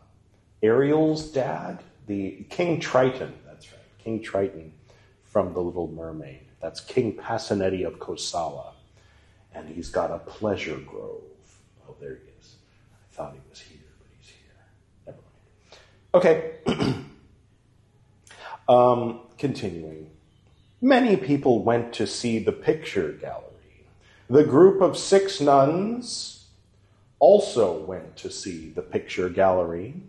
Ariel's 0.63 1.29
dad, 1.33 1.83
the 2.07 2.45
King 2.49 2.79
Triton, 2.79 3.33
that's 3.45 3.69
right, 3.73 3.81
King 4.01 4.23
Triton 4.23 4.71
from 5.25 5.53
The 5.53 5.59
Little 5.59 5.89
Mermaid. 5.89 6.45
That's 6.61 6.79
King 6.79 7.17
Pasenadi 7.17 7.85
of 7.85 7.99
Kosala. 7.99 8.71
And 9.53 9.67
he's 9.67 9.89
got 9.89 10.11
a 10.11 10.19
pleasure 10.19 10.77
grove. 10.77 11.21
Oh, 11.89 11.95
there 11.99 12.19
he 12.23 12.39
is. 12.39 12.55
I 12.93 13.13
thought 13.13 13.33
he 13.33 13.39
was 13.49 13.59
here, 13.59 13.77
but 13.99 14.07
he's 14.17 14.29
here. 14.29 14.55
Never 15.05 15.19
mind. 15.27 16.63
Okay. 16.69 17.03
um, 18.69 19.19
continuing. 19.37 20.09
Many 20.79 21.17
people 21.17 21.63
went 21.63 21.91
to 21.95 22.07
see 22.07 22.39
the 22.39 22.53
picture 22.53 23.11
gallery. 23.11 23.54
The 24.29 24.43
group 24.43 24.81
of 24.81 24.97
six 24.97 25.39
nuns 25.39 26.47
also 27.19 27.77
went 27.77 28.17
to 28.17 28.31
see 28.31 28.71
the 28.71 28.81
picture 28.81 29.29
gallery. 29.29 30.01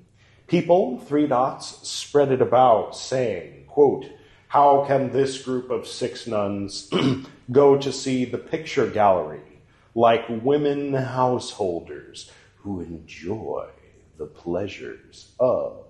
People, 0.46 1.00
three 1.00 1.26
dots, 1.26 1.86
spread 1.86 2.32
it 2.32 2.40
about, 2.40 2.96
saying, 2.96 3.66
quote, 3.66 4.06
How 4.48 4.86
can 4.86 5.12
this 5.12 5.42
group 5.42 5.70
of 5.70 5.86
six 5.86 6.26
nuns 6.26 6.90
go 7.52 7.76
to 7.76 7.92
see 7.92 8.24
the 8.24 8.38
picture 8.38 8.86
gallery 8.86 9.60
like 9.94 10.24
women 10.28 10.94
householders 10.94 12.30
who 12.60 12.80
enjoy 12.80 13.68
the 14.16 14.26
pleasures 14.26 15.32
of 15.38 15.84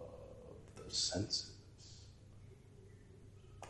the 0.76 0.92
senses? 0.92 1.52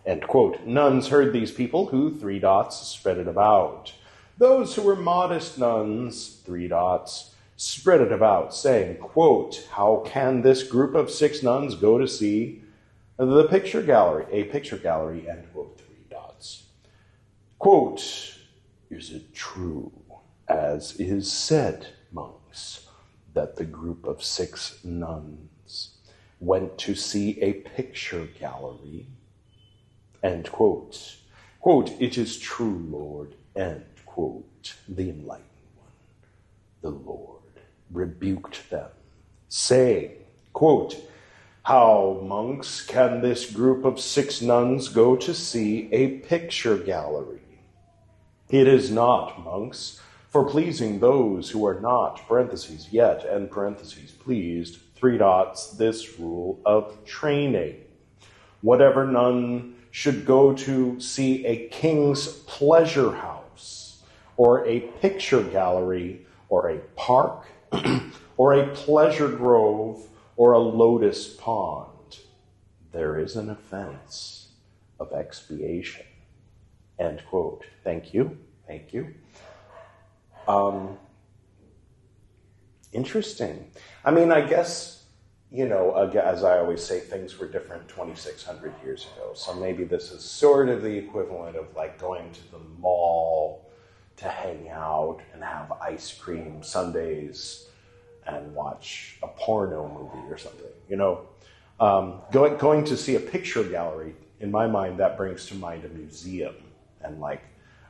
End 0.07 0.27
quote. 0.27 0.65
Nuns 0.65 1.09
heard 1.09 1.35
these 1.35 1.51
people 1.51 1.87
who, 1.87 2.17
three 2.17 2.39
dots, 2.39 2.81
spread 2.89 3.19
it 3.19 3.29
about. 3.29 3.93
Those 4.39 4.75
who 4.75 4.83
were 4.83 4.97
modest 4.97 5.59
nuns, 5.59 6.41
three 6.45 6.69
dots, 6.69 7.35
spread 7.57 8.03
it 8.03 8.13
about, 8.13 8.55
saying, 8.55 8.99
quote, 8.99 9.67
How 9.71 10.03
can 10.05 10.43
this 10.43 10.63
group 10.63 10.95
of 10.95 11.11
six 11.11 11.43
nuns 11.43 11.75
go 11.75 11.97
to 11.97 12.07
see 12.07 12.63
the 13.17 13.45
picture 13.45 13.81
gallery, 13.81 14.27
a 14.31 14.45
picture 14.45 14.77
gallery, 14.77 15.29
end 15.29 15.47
quote, 15.55 15.81
three 15.81 16.05
dots. 16.11 16.65
Quote, 17.59 18.37
Is 18.91 19.11
it 19.11 19.35
true, 19.35 19.91
as 20.49 21.01
is 21.01 21.33
said, 21.33 21.87
monks, 22.13 22.89
that 23.33 23.57
the 23.57 23.65
group 23.65 24.05
of 24.05 24.23
six 24.23 24.85
nuns 24.85 25.93
went 26.41 26.77
to 26.77 26.95
see 26.95 27.41
a 27.41 27.55
picture 27.55 28.29
gallery? 28.39 29.07
End 30.23 30.53
quote. 30.53 31.17
Quote, 31.59 31.91
It 31.99 32.19
is 32.19 32.39
true, 32.39 32.85
Lord, 32.91 33.35
end 33.55 33.87
quote, 34.17 34.75
the 34.89 35.11
enlightened 35.11 35.45
one, 35.77 35.91
the 36.81 36.89
Lord 36.89 37.43
rebuked 37.91 38.71
them, 38.71 38.89
saying, 39.51 40.13
quote, 40.55 40.97
How, 41.65 42.23
monks, 42.25 42.81
can 42.81 43.21
this 43.21 43.51
group 43.51 43.85
of 43.85 44.01
six 44.01 44.41
nuns 44.41 44.89
go 44.89 45.17
to 45.17 45.35
see 45.35 45.91
a 45.93 46.21
picture 46.21 46.79
gallery? 46.79 47.43
It 48.49 48.67
is 48.67 48.91
not, 48.91 49.45
monks, 49.45 50.01
for 50.31 50.49
pleasing 50.49 50.99
those 50.99 51.51
who 51.51 51.67
are 51.67 51.79
not, 51.79 52.27
parentheses, 52.27 52.89
yet, 52.91 53.23
and 53.23 53.51
parentheses, 53.51 54.13
pleased, 54.13 54.79
three 54.95 55.19
dots, 55.19 55.73
this 55.73 56.19
rule 56.19 56.59
of 56.65 57.05
training. 57.05 57.83
Whatever 58.63 59.07
nun 59.07 59.75
should 59.91 60.25
go 60.25 60.55
to 60.55 60.99
see 61.01 61.45
a 61.45 61.69
king's 61.69 62.29
pleasure 62.29 63.13
house, 63.13 63.36
or 64.37 64.67
a 64.67 64.81
picture 64.81 65.43
gallery, 65.43 66.27
or 66.49 66.71
a 66.71 66.79
park, 66.97 67.47
or 68.37 68.55
a 68.55 68.69
pleasure 68.69 69.29
grove, 69.29 70.07
or 70.37 70.53
a 70.53 70.59
lotus 70.59 71.35
pond, 71.35 72.19
there 72.93 73.19
is 73.19 73.37
an 73.37 73.51
offense 73.51 74.49
of 75.01 75.13
expiation. 75.13 76.05
End 76.99 77.23
quote. 77.29 77.65
Thank 77.85 78.15
you. 78.15 78.39
Thank 78.67 78.93
you. 78.93 79.15
Um, 80.49 80.99
interesting. 82.93 83.71
I 84.05 84.11
mean, 84.11 84.31
I 84.31 84.41
guess 84.43 84.97
you 85.51 85.67
know, 85.69 85.95
as 85.95 86.43
I 86.43 86.59
always 86.59 86.83
say, 86.83 87.01
things 87.01 87.39
were 87.39 87.47
different 87.47 87.89
2,600 87.89 88.75
years 88.85 89.07
ago. 89.15 89.33
So 89.35 89.55
maybe 89.55 89.85
this 89.85 90.11
is 90.11 90.25
sort 90.25 90.69
of 90.69 90.83
the 90.83 90.97
equivalent 90.97 91.57
of 91.57 91.75
like 91.77 92.01
going 92.01 92.33
to 92.33 92.51
the 92.51 92.59
mall 92.79 93.66
to 94.17 94.29
hang 94.29 94.69
out 94.71 95.21
and 95.33 95.43
have 95.43 95.73
ice 95.73 96.13
cream 96.13 96.63
sundaes 96.63 97.69
and 98.27 98.55
watch 98.55 99.19
a 99.23 99.29
porno 99.29 99.89
movie 99.89 100.33
or 100.33 100.39
something. 100.39 100.67
You 100.89 100.97
know, 100.97 101.21
um, 101.79 102.21
going 102.33 102.57
going 102.57 102.85
to 102.85 102.97
see 102.97 103.17
a 103.17 103.21
picture 103.21 103.65
gallery 103.65 104.15
in 104.41 104.51
my 104.51 104.67
mind 104.67 104.99
that 104.99 105.17
brings 105.17 105.47
to 105.47 105.55
mind 105.55 105.85
a 105.85 105.89
museum 105.89 106.55
and 107.03 107.21
like 107.21 107.43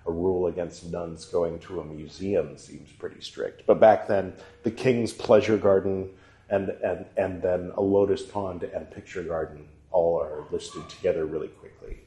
a 0.06 0.10
rule 0.10 0.46
against 0.46 0.90
nuns 0.90 1.24
going 1.24 1.58
to 1.58 1.80
a 1.80 1.84
museum 1.84 2.56
seems 2.56 2.90
pretty 2.92 3.20
strict. 3.20 3.66
But 3.66 3.80
back 3.80 4.06
then, 4.06 4.34
the 4.62 4.70
king's 4.70 5.12
pleasure 5.12 5.56
garden 5.56 6.10
and 6.48 6.70
and 6.70 7.06
and 7.16 7.42
then 7.42 7.72
a 7.76 7.80
lotus 7.80 8.22
pond 8.22 8.62
and 8.62 8.90
picture 8.90 9.22
garden 9.22 9.66
all 9.90 10.20
are 10.20 10.44
listed 10.50 10.88
together 10.88 11.26
really 11.26 11.48
quickly. 11.48 12.00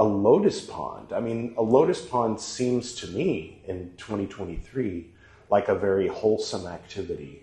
A 0.00 0.04
lotus 0.04 0.64
pond. 0.64 1.12
I 1.12 1.18
mean, 1.18 1.54
a 1.56 1.62
lotus 1.62 2.00
pond 2.04 2.40
seems 2.40 2.94
to 2.96 3.08
me 3.08 3.62
in 3.66 3.92
2023 3.96 5.10
like 5.50 5.68
a 5.68 5.74
very 5.74 6.06
wholesome 6.06 6.66
activity 6.68 7.42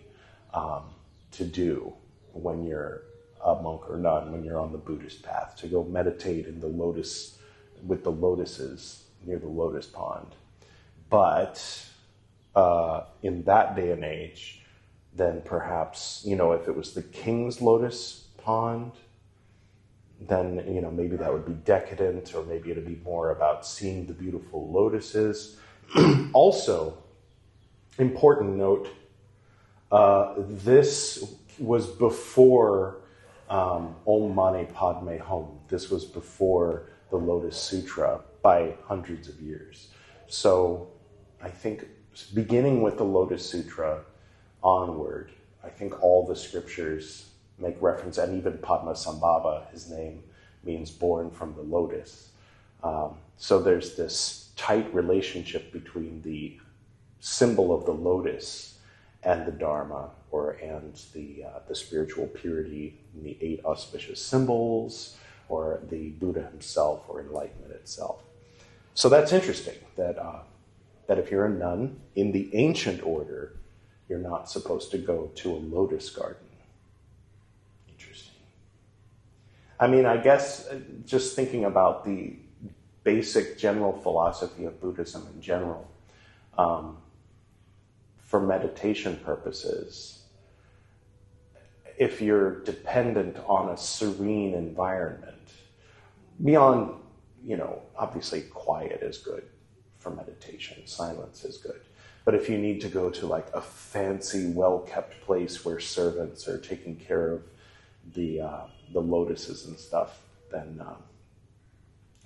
um, 0.53 0.83
to 1.31 1.43
do 1.43 1.93
when 2.31 2.65
you're 2.65 3.01
a 3.43 3.55
monk 3.55 3.89
or 3.89 3.97
nun, 3.97 4.31
when 4.31 4.43
you're 4.43 4.59
on 4.59 4.71
the 4.71 4.77
Buddhist 4.77 5.21
path, 5.21 5.55
to 5.57 5.67
go 5.67 5.83
meditate 5.83 6.47
in 6.47 6.61
the 6.61 6.67
lotus 6.67 7.37
with 7.85 8.03
the 8.03 8.11
lotuses 8.11 9.03
near 9.25 9.37
the 9.37 9.47
lotus 9.47 9.85
pond. 9.85 10.27
But 11.09 11.61
uh, 12.55 13.03
in 13.21 13.43
that 13.43 13.75
day 13.75 13.91
and 13.91 14.03
age, 14.05 14.61
then 15.13 15.41
perhaps, 15.43 16.23
you 16.25 16.35
know, 16.37 16.53
if 16.53 16.67
it 16.69 16.75
was 16.75 16.93
the 16.93 17.03
king's 17.03 17.61
lotus 17.61 18.27
pond, 18.37 18.93
then, 20.21 20.63
you 20.67 20.81
know, 20.81 20.91
maybe 20.91 21.15
that 21.17 21.31
would 21.31 21.45
be 21.45 21.53
decadent, 21.53 22.33
or 22.33 22.43
maybe 22.45 22.71
it'd 22.71 22.85
be 22.85 23.01
more 23.03 23.31
about 23.31 23.65
seeing 23.65 24.05
the 24.05 24.13
beautiful 24.13 24.71
lotuses. 24.71 25.57
also, 26.33 26.97
important 27.97 28.55
note 28.55 28.89
uh, 29.91 30.33
this 30.37 31.35
was 31.59 31.87
before 31.87 33.01
um, 33.49 33.95
Om 34.07 34.33
Mani 34.33 34.65
Padme 34.65 35.17
Hum. 35.17 35.59
This 35.67 35.89
was 35.89 36.05
before 36.05 36.89
the 37.09 37.17
Lotus 37.17 37.55
Sutra 37.57 38.21
by 38.41 38.75
hundreds 38.85 39.29
of 39.29 39.39
years. 39.39 39.89
So 40.27 40.89
I 41.41 41.49
think 41.49 41.87
beginning 42.33 42.81
with 42.81 42.97
the 42.97 43.03
Lotus 43.03 43.47
Sutra 43.47 44.01
onward, 44.63 45.31
I 45.63 45.69
think 45.69 46.03
all 46.03 46.25
the 46.25 46.35
scriptures 46.35 47.29
make 47.57 47.81
reference, 47.81 48.17
and 48.17 48.37
even 48.37 48.53
Padmasambhava, 48.57 49.69
his 49.71 49.89
name 49.89 50.23
means 50.63 50.91
born 50.91 51.29
from 51.31 51.55
the 51.55 51.61
lotus. 51.61 52.31
Um, 52.83 53.17
so 53.37 53.61
there's 53.61 53.95
this 53.95 54.49
tight 54.55 54.93
relationship 54.93 55.71
between 55.71 56.21
the 56.21 56.57
symbol 57.19 57.73
of 57.73 57.85
the 57.85 57.93
lotus 57.93 58.79
and 59.23 59.45
the 59.45 59.51
Dharma, 59.51 60.11
or 60.31 60.51
and 60.51 60.99
the 61.13 61.45
uh, 61.45 61.59
the 61.67 61.75
spiritual 61.75 62.27
purity, 62.27 62.99
and 63.13 63.25
the 63.25 63.37
eight 63.41 63.61
auspicious 63.65 64.21
symbols, 64.21 65.17
or 65.49 65.79
the 65.89 66.09
Buddha 66.09 66.47
himself, 66.51 67.05
or 67.07 67.21
enlightenment 67.21 67.71
itself. 67.71 68.21
So 68.93 69.09
that's 69.09 69.33
interesting. 69.33 69.75
That 69.95 70.19
uh, 70.19 70.41
that 71.07 71.17
if 71.17 71.31
you're 71.31 71.45
a 71.45 71.49
nun 71.49 71.99
in 72.15 72.31
the 72.31 72.49
ancient 72.53 73.03
order, 73.03 73.53
you're 74.07 74.19
not 74.19 74.49
supposed 74.49 74.91
to 74.91 74.97
go 74.97 75.31
to 75.35 75.53
a 75.53 75.57
lotus 75.57 76.09
garden. 76.09 76.47
Interesting. 77.89 78.35
I 79.79 79.87
mean, 79.87 80.05
I 80.05 80.17
guess 80.17 80.67
uh, 80.67 80.79
just 81.05 81.35
thinking 81.35 81.65
about 81.65 82.05
the 82.05 82.35
basic 83.03 83.57
general 83.57 83.93
philosophy 83.93 84.65
of 84.65 84.79
Buddhism 84.79 85.27
in 85.33 85.41
general. 85.41 85.89
Um, 86.57 86.97
for 88.17 88.39
meditation 88.41 89.19
purposes, 89.23 90.23
if 91.97 92.21
you're 92.21 92.63
dependent 92.63 93.37
on 93.47 93.69
a 93.69 93.77
serene 93.77 94.53
environment, 94.53 95.51
beyond, 96.43 96.95
you 97.45 97.55
know, 97.55 97.81
obviously 97.95 98.41
quiet 98.41 99.01
is 99.03 99.17
good 99.19 99.43
for 99.99 100.09
meditation, 100.09 100.85
silence 100.87 101.45
is 101.45 101.57
good. 101.57 101.81
But 102.25 102.33
if 102.33 102.49
you 102.49 102.57
need 102.57 102.81
to 102.81 102.87
go 102.87 103.09
to 103.11 103.27
like 103.27 103.47
a 103.53 103.61
fancy, 103.61 104.47
well 104.47 104.79
kept 104.79 105.21
place 105.21 105.63
where 105.63 105.79
servants 105.79 106.47
are 106.47 106.57
taking 106.57 106.95
care 106.95 107.31
of 107.31 107.43
the, 108.13 108.41
uh, 108.41 108.61
the 108.93 109.01
lotuses 109.01 109.65
and 109.65 109.77
stuff, 109.77 110.21
then 110.51 110.81
um, 110.85 110.97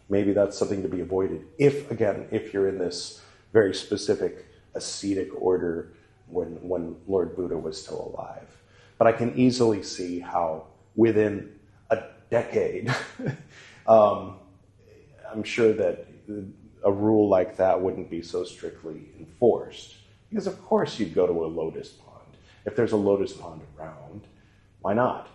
maybe 0.09 0.33
that's 0.33 0.57
something 0.57 0.81
to 0.81 0.89
be 0.89 1.01
avoided. 1.01 1.45
If, 1.57 1.89
again, 1.91 2.27
if 2.31 2.53
you're 2.53 2.67
in 2.67 2.77
this 2.77 3.21
very 3.53 3.73
specific 3.73 4.45
ascetic 4.75 5.29
order 5.41 5.93
when, 6.27 6.57
when 6.67 6.95
Lord 7.07 7.35
Buddha 7.35 7.57
was 7.57 7.81
still 7.81 8.13
alive. 8.13 8.47
But 8.97 9.07
I 9.07 9.11
can 9.13 9.37
easily 9.37 9.81
see 9.83 10.19
how 10.19 10.67
within 10.95 11.53
a 11.89 12.03
decade, 12.29 12.93
um, 13.87 14.35
I'm 15.31 15.43
sure 15.43 15.73
that 15.73 16.05
a 16.83 16.91
rule 16.91 17.27
like 17.27 17.57
that 17.57 17.81
wouldn't 17.81 18.09
be 18.09 18.21
so 18.21 18.43
strictly 18.43 19.09
enforced. 19.19 19.95
Because, 20.29 20.47
of 20.47 20.63
course, 20.63 20.99
you'd 20.99 21.15
go 21.15 21.25
to 21.25 21.45
a 21.45 21.47
lotus 21.47 21.89
pond. 21.89 22.37
If 22.65 22.75
there's 22.75 22.91
a 22.91 22.97
lotus 22.97 23.33
pond 23.33 23.61
around, 23.77 24.21
why 24.81 24.93
not? 24.93 25.27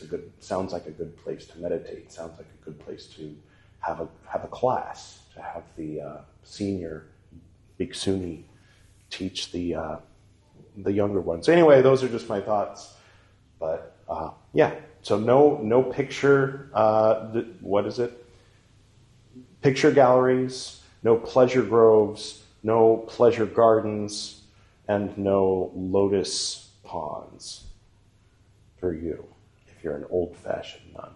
It's 0.00 0.08
a 0.08 0.16
good, 0.16 0.32
sounds 0.40 0.72
like 0.72 0.86
a 0.86 0.90
good 0.90 1.14
place 1.22 1.44
to 1.48 1.58
meditate, 1.58 2.10
sounds 2.10 2.38
like 2.38 2.46
a 2.46 2.64
good 2.64 2.78
place 2.78 3.04
to 3.16 3.36
have 3.80 4.00
a, 4.00 4.08
have 4.26 4.44
a 4.44 4.48
class, 4.48 5.18
to 5.34 5.42
have 5.42 5.62
the 5.76 6.00
uh, 6.00 6.16
senior 6.42 7.04
bhikkhuni 7.78 8.44
teach 9.10 9.52
the, 9.52 9.74
uh, 9.74 9.96
the 10.78 10.90
younger 10.90 11.20
ones. 11.20 11.50
Anyway, 11.50 11.82
those 11.82 12.02
are 12.02 12.08
just 12.08 12.30
my 12.30 12.40
thoughts. 12.40 12.94
But 13.58 13.94
uh, 14.08 14.30
yeah, 14.54 14.72
so 15.02 15.18
no, 15.18 15.58
no 15.62 15.82
picture, 15.82 16.70
uh, 16.72 17.42
what 17.60 17.84
is 17.84 17.98
it? 17.98 18.26
Picture 19.60 19.90
galleries, 19.90 20.80
no 21.02 21.16
pleasure 21.16 21.62
groves, 21.62 22.42
no 22.62 23.04
pleasure 23.06 23.44
gardens, 23.44 24.44
and 24.88 25.16
no 25.18 25.70
lotus 25.74 26.70
ponds 26.84 27.66
for 28.78 28.94
you 28.94 29.26
if 29.80 29.84
you're 29.84 29.96
an 29.96 30.04
old 30.10 30.36
fashioned 30.36 30.92
nun. 30.92 31.08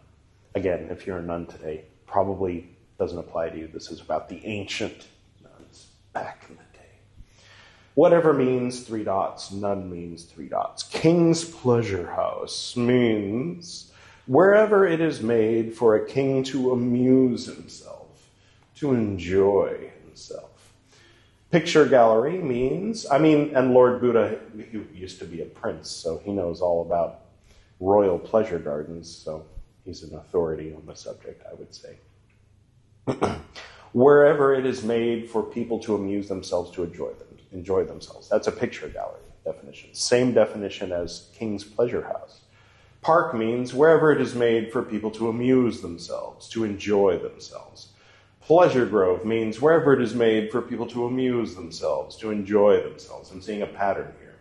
Again, 0.54 0.88
if 0.90 1.06
you're 1.06 1.18
a 1.18 1.22
nun 1.22 1.44
today, 1.44 1.84
probably 2.06 2.70
doesn't 2.98 3.18
apply 3.18 3.50
to 3.50 3.58
you. 3.58 3.68
This 3.68 3.90
is 3.90 4.00
about 4.00 4.30
the 4.30 4.40
ancient 4.46 5.06
nuns 5.42 5.88
back 6.14 6.46
in 6.48 6.56
the 6.56 6.62
day. 6.78 7.44
Whatever 7.92 8.32
means 8.32 8.80
three 8.80 9.04
dots, 9.04 9.52
nun 9.52 9.90
means 9.90 10.24
three 10.24 10.48
dots. 10.48 10.82
King's 10.84 11.44
pleasure 11.44 12.06
house 12.12 12.74
means 12.74 13.92
wherever 14.26 14.86
it 14.86 15.02
is 15.02 15.20
made 15.20 15.74
for 15.74 15.96
a 15.96 16.06
king 16.06 16.42
to 16.44 16.72
amuse 16.72 17.44
himself, 17.44 18.30
to 18.76 18.94
enjoy 18.94 19.90
himself. 20.06 20.72
Picture 21.50 21.84
gallery 21.84 22.38
means, 22.38 23.04
I 23.10 23.18
mean, 23.18 23.54
and 23.54 23.74
Lord 23.74 24.00
Buddha 24.00 24.38
he 24.56 24.78
used 24.98 25.18
to 25.18 25.26
be 25.26 25.42
a 25.42 25.46
prince, 25.46 25.90
so 25.90 26.22
he 26.24 26.32
knows 26.32 26.62
all 26.62 26.80
about 26.80 27.23
royal 27.80 28.18
pleasure 28.18 28.58
gardens, 28.58 29.14
so 29.14 29.44
he's 29.84 30.02
an 30.02 30.14
authority 30.16 30.74
on 30.74 30.84
the 30.86 30.94
subject, 30.94 31.44
I 31.50 31.54
would 31.54 31.74
say. 31.74 31.98
Wherever 33.92 34.54
it 34.54 34.66
is 34.66 34.82
made 34.82 35.30
for 35.30 35.42
people 35.42 35.78
to 35.80 35.94
amuse 35.94 36.28
themselves, 36.28 36.70
to 36.72 36.82
enjoy 36.82 37.10
them, 37.10 37.28
enjoy 37.52 37.84
themselves. 37.84 38.28
That's 38.28 38.48
a 38.48 38.52
picture 38.52 38.88
gallery 38.88 39.20
definition. 39.44 39.94
Same 39.94 40.32
definition 40.32 40.90
as 40.92 41.28
King's 41.34 41.64
Pleasure 41.64 42.02
House. 42.02 42.40
Park 43.02 43.34
means 43.34 43.74
wherever 43.74 44.10
it 44.10 44.20
is 44.20 44.34
made 44.34 44.72
for 44.72 44.82
people 44.82 45.10
to 45.12 45.28
amuse 45.28 45.82
themselves, 45.82 46.48
to 46.48 46.64
enjoy 46.64 47.18
themselves. 47.18 47.88
Pleasure 48.40 48.86
grove 48.86 49.24
means 49.24 49.60
wherever 49.60 49.92
it 49.92 50.02
is 50.02 50.14
made 50.14 50.50
for 50.50 50.62
people 50.62 50.86
to 50.86 51.06
amuse 51.06 51.54
themselves, 51.54 52.16
to 52.16 52.30
enjoy 52.30 52.82
themselves. 52.82 53.30
I'm 53.30 53.42
seeing 53.42 53.62
a 53.62 53.66
pattern 53.66 54.12
here. 54.20 54.34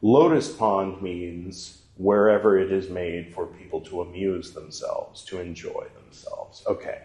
Lotus 0.00 0.52
pond 0.52 1.02
means 1.02 1.82
wherever 1.96 2.58
it 2.58 2.72
is 2.72 2.88
made 2.88 3.32
for 3.34 3.46
people 3.46 3.80
to 3.80 4.00
amuse 4.00 4.52
themselves, 4.52 5.24
to 5.24 5.40
enjoy 5.40 5.86
themselves. 6.02 6.64
Okay. 6.66 7.02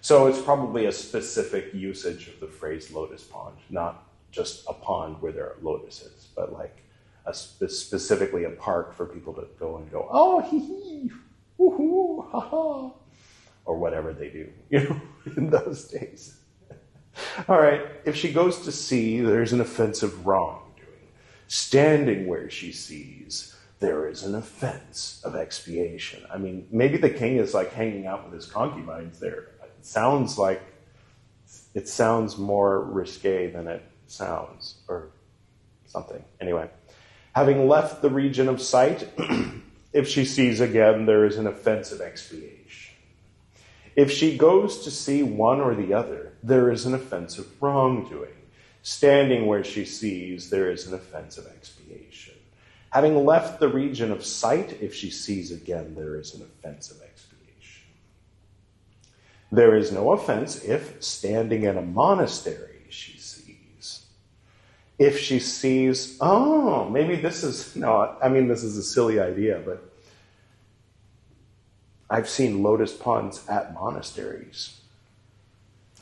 So 0.00 0.26
it's 0.26 0.40
probably 0.40 0.86
a 0.86 0.92
specific 0.92 1.74
usage 1.74 2.28
of 2.28 2.40
the 2.40 2.46
phrase 2.46 2.92
lotus 2.92 3.24
pond, 3.24 3.56
not 3.70 4.06
just 4.30 4.64
a 4.68 4.72
pond 4.72 5.16
where 5.20 5.32
there 5.32 5.46
are 5.46 5.56
lotuses, 5.62 6.28
but 6.36 6.52
like 6.52 6.84
a 7.26 7.34
spe- 7.34 7.68
specifically 7.68 8.44
a 8.44 8.50
park 8.50 8.94
for 8.94 9.06
people 9.06 9.32
to 9.34 9.46
go 9.58 9.76
and 9.76 9.90
go, 9.90 10.08
oh, 10.10 10.40
hee 10.40 10.58
hee, 10.60 11.10
woohoo, 11.58 12.30
ha 12.30 12.40
ha 12.40 12.90
or 13.64 13.76
whatever 13.76 14.12
they 14.12 14.28
do, 14.28 14.50
you 14.70 14.80
know, 14.88 15.00
in 15.36 15.50
those 15.50 15.84
days. 15.88 16.38
All 17.48 17.60
right, 17.60 17.82
if 18.04 18.16
she 18.16 18.32
goes 18.32 18.62
to 18.64 18.72
see 18.72 19.20
there's 19.20 19.52
an 19.52 19.60
offensive 19.60 20.26
wrongdoing, 20.26 21.08
standing 21.48 22.26
where 22.26 22.48
she 22.50 22.72
sees, 22.72 23.54
there 23.80 24.08
is 24.08 24.24
an 24.24 24.34
offense 24.34 25.20
of 25.24 25.36
expiation. 25.36 26.24
I 26.32 26.38
mean, 26.38 26.66
maybe 26.70 26.96
the 26.96 27.10
king 27.10 27.36
is 27.36 27.54
like 27.54 27.72
hanging 27.72 28.06
out 28.06 28.24
with 28.24 28.34
his 28.34 28.46
concubines 28.46 29.20
there. 29.20 29.50
It 29.62 29.86
sounds 29.86 30.38
like 30.38 30.60
it 31.74 31.88
sounds 31.88 32.36
more 32.36 32.80
risque 32.80 33.50
than 33.50 33.68
it 33.68 33.82
sounds, 34.06 34.76
or 34.88 35.10
something. 35.86 36.24
Anyway, 36.40 36.68
having 37.32 37.68
left 37.68 38.02
the 38.02 38.10
region 38.10 38.48
of 38.48 38.60
sight, 38.60 39.08
if 39.92 40.08
she 40.08 40.24
sees 40.24 40.60
again, 40.60 41.06
there 41.06 41.24
is 41.24 41.36
an 41.36 41.46
offense 41.46 41.92
of 41.92 42.00
expiation. 42.00 42.96
If 43.94 44.10
she 44.12 44.36
goes 44.36 44.84
to 44.84 44.90
see 44.90 45.22
one 45.22 45.60
or 45.60 45.74
the 45.74 45.94
other, 45.94 46.32
there 46.42 46.70
is 46.70 46.86
an 46.86 46.94
offense 46.94 47.38
of 47.38 47.62
wrongdoing. 47.62 48.34
Standing 48.82 49.46
where 49.46 49.64
she 49.64 49.84
sees, 49.84 50.50
there 50.50 50.70
is 50.70 50.86
an 50.86 50.94
offense 50.94 51.36
of 51.36 51.46
expiation. 51.46 51.77
Having 52.90 53.26
left 53.26 53.60
the 53.60 53.68
region 53.68 54.10
of 54.10 54.24
sight, 54.24 54.78
if 54.80 54.94
she 54.94 55.10
sees 55.10 55.52
again, 55.52 55.94
there 55.94 56.16
is 56.16 56.34
an 56.34 56.42
offense 56.42 56.90
of 56.90 57.02
expiation. 57.02 57.84
There 59.52 59.76
is 59.76 59.92
no 59.92 60.12
offense 60.12 60.64
if, 60.64 61.02
standing 61.02 61.64
in 61.64 61.76
a 61.76 61.82
monastery, 61.82 62.82
she 62.88 63.18
sees. 63.18 64.06
If 64.98 65.18
she 65.18 65.38
sees, 65.38 66.16
oh, 66.20 66.88
maybe 66.88 67.16
this 67.16 67.44
is, 67.44 67.76
no, 67.76 68.16
I 68.22 68.28
mean, 68.28 68.48
this 68.48 68.64
is 68.64 68.76
a 68.76 68.82
silly 68.82 69.20
idea, 69.20 69.62
but 69.64 69.84
I've 72.10 72.28
seen 72.28 72.62
lotus 72.62 72.94
ponds 72.94 73.46
at 73.48 73.74
monasteries. 73.74 74.80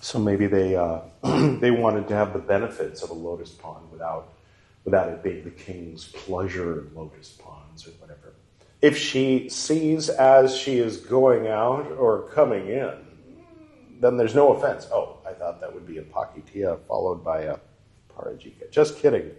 So 0.00 0.20
maybe 0.20 0.46
they, 0.46 0.76
uh, 0.76 1.00
they 1.60 1.72
wanted 1.72 2.06
to 2.08 2.14
have 2.14 2.32
the 2.32 2.38
benefits 2.38 3.02
of 3.02 3.10
a 3.10 3.14
lotus 3.14 3.50
pond 3.50 3.90
without 3.90 4.35
without 4.86 5.08
it 5.08 5.22
being 5.22 5.42
the 5.44 5.50
king's 5.50 6.06
pleasure 6.06 6.86
lotus 6.94 7.30
ponds 7.32 7.86
or 7.86 7.90
whatever. 8.00 8.32
If 8.80 8.96
she 8.96 9.48
sees 9.48 10.08
as 10.08 10.56
she 10.56 10.78
is 10.78 10.98
going 10.98 11.48
out 11.48 11.90
or 11.90 12.22
coming 12.28 12.68
in, 12.68 12.94
then 14.00 14.16
there's 14.16 14.34
no 14.34 14.52
offense. 14.52 14.86
Oh, 14.92 15.18
I 15.26 15.32
thought 15.32 15.60
that 15.60 15.74
would 15.74 15.86
be 15.86 15.98
a 15.98 16.02
Pakitia 16.02 16.78
followed 16.86 17.24
by 17.24 17.42
a 17.42 17.58
Parajika. 18.16 18.70
Just 18.70 18.98
kidding. 18.98 19.32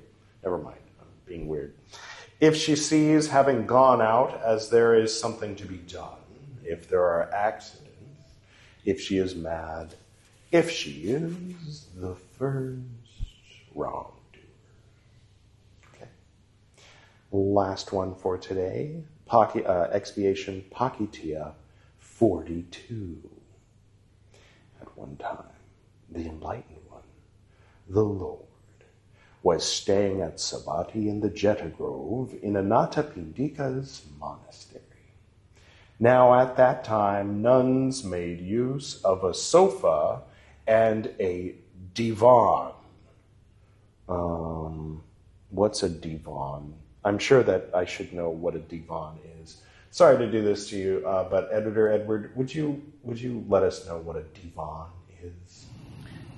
Never 0.43 0.57
mind. 0.57 0.79
I'm 0.99 1.07
being 1.25 1.47
weird. 1.47 1.73
If 2.41 2.57
she 2.57 2.75
sees 2.75 3.29
having 3.29 3.65
gone 3.65 4.01
out 4.01 4.41
as 4.43 4.69
there 4.69 4.95
is 4.95 5.17
something 5.17 5.55
to 5.55 5.65
be 5.65 5.77
done, 5.77 6.19
if 6.63 6.89
there 6.89 7.03
are 7.03 7.31
accidents, 7.33 7.87
if 8.83 8.99
she 8.99 9.17
is 9.17 9.33
mad, 9.33 9.95
if 10.51 10.69
she 10.69 10.91
is 11.03 11.87
the 11.95 12.15
first 12.37 12.81
wrong. 13.73 14.16
Last 17.31 17.91
one 17.91 18.15
for 18.15 18.37
today 18.37 19.03
uh, 19.29 19.87
expiation 19.91 20.63
Pakitia 20.71 21.53
42. 21.99 23.29
At 24.81 24.97
one 24.97 25.17
time, 25.17 25.43
the 26.09 26.21
enlightened 26.21 26.79
one, 26.89 27.01
the 27.89 28.01
Lord, 28.01 28.45
was 29.43 29.65
staying 29.65 30.21
at 30.21 30.37
Savatthi 30.37 31.09
in 31.09 31.19
the 31.19 31.29
Jeta 31.29 31.75
Grove 31.75 32.33
in 32.41 32.53
Anathapindika's 32.53 34.05
monastery. 34.17 34.81
Now, 35.99 36.39
at 36.39 36.55
that 36.55 36.85
time, 36.85 37.41
nuns 37.41 38.05
made 38.05 38.39
use 38.39 39.01
of 39.03 39.25
a 39.25 39.33
sofa 39.33 40.21
and 40.65 41.13
a 41.19 41.55
divan. 41.93 42.71
Um, 44.07 45.03
what's 45.49 45.83
a 45.83 45.89
divan? 45.89 46.75
I'm 47.07 47.17
sure 47.17 47.41
that 47.41 47.69
I 47.73 47.85
should 47.85 48.11
know 48.11 48.29
what 48.29 48.53
a 48.53 48.59
divan 48.59 49.17
is. 49.41 49.61
Sorry 49.91 50.17
to 50.17 50.29
do 50.29 50.43
this 50.43 50.69
to 50.71 50.77
you, 50.77 51.07
uh, 51.07 51.29
but 51.29 51.47
editor 51.53 51.89
Edward, 51.89 52.35
would 52.35 52.53
you 52.53 52.83
would 53.01 53.17
you 53.17 53.45
let 53.47 53.63
us 53.63 53.87
know 53.87 53.97
what 53.99 54.17
a 54.17 54.23
divan 54.23 54.87
is? 55.23 55.67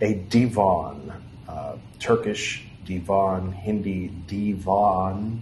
A 0.01 0.13
divan, 0.29 1.11
uh, 1.47 1.77
Turkish 1.97 2.67
divan, 2.85 3.51
Hindi 3.51 4.13
divan, 4.27 5.41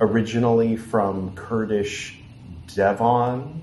originally 0.00 0.76
from 0.76 1.34
Kurdish 1.34 2.18
devan, 2.68 3.60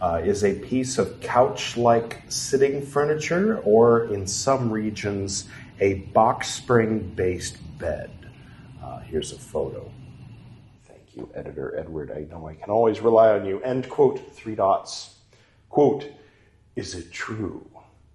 uh, 0.00 0.20
is 0.24 0.44
a 0.44 0.54
piece 0.54 0.98
of 0.98 1.20
couch-like 1.20 2.22
sitting 2.28 2.80
furniture, 2.80 3.58
or 3.64 4.04
in 4.14 4.28
some 4.28 4.70
regions, 4.70 5.48
a 5.80 5.94
box 6.14 6.48
spring-based 6.48 7.56
bed. 7.78 8.10
Uh, 8.80 9.00
here's 9.00 9.32
a 9.32 9.38
photo 9.38 9.90
you, 11.14 11.30
editor 11.34 11.78
Edward. 11.78 12.10
I 12.10 12.26
know 12.30 12.48
I 12.48 12.54
can 12.54 12.70
always 12.70 13.00
rely 13.00 13.30
on 13.30 13.46
you. 13.46 13.60
End 13.62 13.88
quote, 13.88 14.34
three 14.34 14.54
dots. 14.54 15.16
Quote, 15.68 16.06
is 16.76 16.94
it 16.94 17.12
true, 17.12 17.66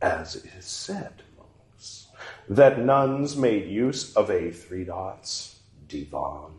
as 0.02 0.36
is 0.36 0.66
said, 0.66 1.14
monks, 1.38 2.08
that 2.50 2.80
nuns 2.80 3.36
made 3.36 3.70
use 3.70 4.16
of 4.16 4.30
a 4.30 4.52
three 4.52 4.84
dots 4.84 5.60
divan? 5.88 6.54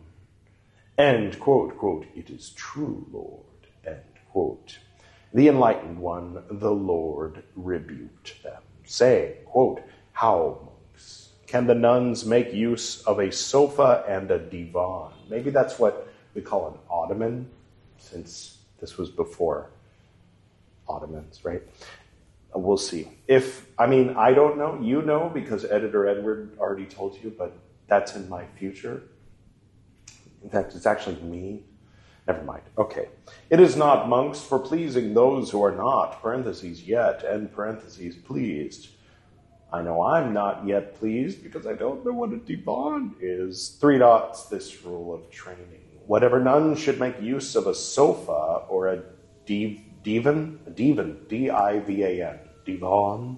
End 0.97 1.39
quote, 1.39 1.77
quote, 1.77 2.05
it 2.15 2.29
is 2.29 2.51
true, 2.51 3.05
Lord, 3.11 3.45
end 3.85 4.03
quote. 4.31 4.77
The 5.33 5.47
enlightened 5.47 5.99
one, 5.99 6.43
the 6.49 6.71
Lord, 6.71 7.43
rebuked 7.55 8.41
them, 8.43 8.61
saying, 8.83 9.35
quote, 9.45 9.81
How, 10.11 10.59
monks, 10.65 11.29
can 11.47 11.67
the 11.67 11.75
nuns 11.75 12.25
make 12.25 12.53
use 12.53 13.01
of 13.03 13.19
a 13.19 13.31
sofa 13.31 14.03
and 14.07 14.29
a 14.31 14.39
divan? 14.39 15.11
Maybe 15.29 15.49
that's 15.49 15.79
what 15.79 16.08
we 16.39 16.45
call 16.45 16.67
an 16.69 16.79
ottoman, 16.89 17.49
since 17.97 18.59
this 18.79 18.97
was 18.97 19.09
before 19.09 19.71
Ottomans, 20.87 21.43
right? 21.43 21.61
Uh, 22.55 22.59
we'll 22.59 22.77
see. 22.77 23.09
If, 23.27 23.67
I 23.77 23.85
mean, 23.87 24.15
I 24.17 24.33
don't 24.33 24.57
know, 24.57 24.79
you 24.81 25.01
know, 25.01 25.29
because 25.33 25.65
editor 25.65 26.07
Edward 26.07 26.57
already 26.57 26.85
told 26.85 27.21
you, 27.21 27.35
but 27.37 27.57
that's 27.87 28.15
in 28.15 28.29
my 28.29 28.45
future. 28.57 29.03
In 30.41 30.49
fact, 30.49 30.75
it's 30.75 30.85
actually 30.85 31.21
me. 31.21 31.63
Never 32.25 32.43
mind. 32.43 32.63
Okay. 32.77 33.09
It 33.49 33.59
is 33.59 33.75
not 33.75 34.07
monks 34.07 34.39
for 34.39 34.59
pleasing 34.59 35.13
those 35.13 35.51
who 35.51 35.61
are 35.61 35.75
not, 35.75 36.21
parentheses, 36.21 36.83
yet, 36.83 37.23
and 37.23 37.51
parentheses, 37.51 38.15
pleased. 38.15 38.89
I 39.73 39.81
know 39.81 40.01
I'm 40.03 40.31
not 40.33 40.65
yet 40.65 40.95
pleased 40.95 41.43
because 41.43 41.67
I 41.67 41.73
don't 41.73 42.05
know 42.05 42.13
what 42.13 42.31
a 42.31 42.37
divan 42.37 43.15
is. 43.19 43.77
Three 43.81 43.97
dots, 43.97 44.45
this 44.45 44.83
rule 44.85 45.13
of 45.13 45.29
training. 45.29 45.88
Whatever 46.09 46.39
nun 46.39 46.75
should 46.75 46.99
make 46.99 47.21
use 47.21 47.55
of 47.55 47.67
a 47.67 47.75
sofa 47.75 48.63
or 48.67 48.87
a 48.87 49.03
divan, 49.45 50.59
divan, 50.73 51.17
D 51.27 51.51
I 51.51 51.81
V 51.81 52.01
A 52.01 52.29
N, 52.31 52.39
divan, 52.65 53.37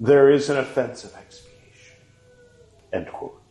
there 0.00 0.30
is 0.30 0.48
an 0.48 0.56
offense 0.56 1.04
of 1.04 1.14
expiation. 1.14 1.96
End 2.94 3.08
quote. 3.08 3.42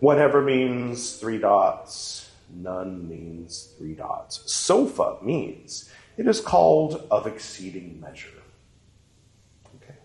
Whatever 0.00 0.40
means 0.40 1.18
three 1.18 1.36
dots, 1.36 2.30
nun 2.54 3.06
means 3.06 3.74
three 3.76 3.96
dots. 3.96 4.50
Sofa 4.50 5.18
means 5.20 5.90
it 6.16 6.26
is 6.26 6.40
called 6.40 7.06
of 7.10 7.26
exceeding 7.26 8.00
measure. 8.00 8.40
Okay. 9.76 9.96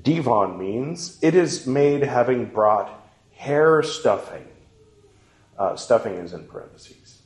Divan 0.00 0.58
means 0.58 1.18
it 1.20 1.34
is 1.34 1.66
made 1.66 2.04
having 2.04 2.46
brought 2.46 2.88
hair 3.34 3.82
stuffing 3.82 4.46
uh, 5.60 5.76
stuffing 5.76 6.14
is 6.14 6.32
in 6.32 6.46
parentheses. 6.46 7.20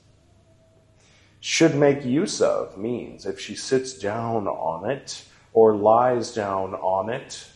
Should 1.38 1.76
make 1.76 2.04
use 2.04 2.40
of 2.40 2.76
means 2.76 3.26
if 3.26 3.38
she 3.38 3.54
sits 3.54 3.94
down 3.94 4.48
on 4.48 4.90
it 4.90 5.24
or 5.52 5.76
lies 5.76 6.34
down 6.34 6.74
on 6.74 7.10
it, 7.10 7.46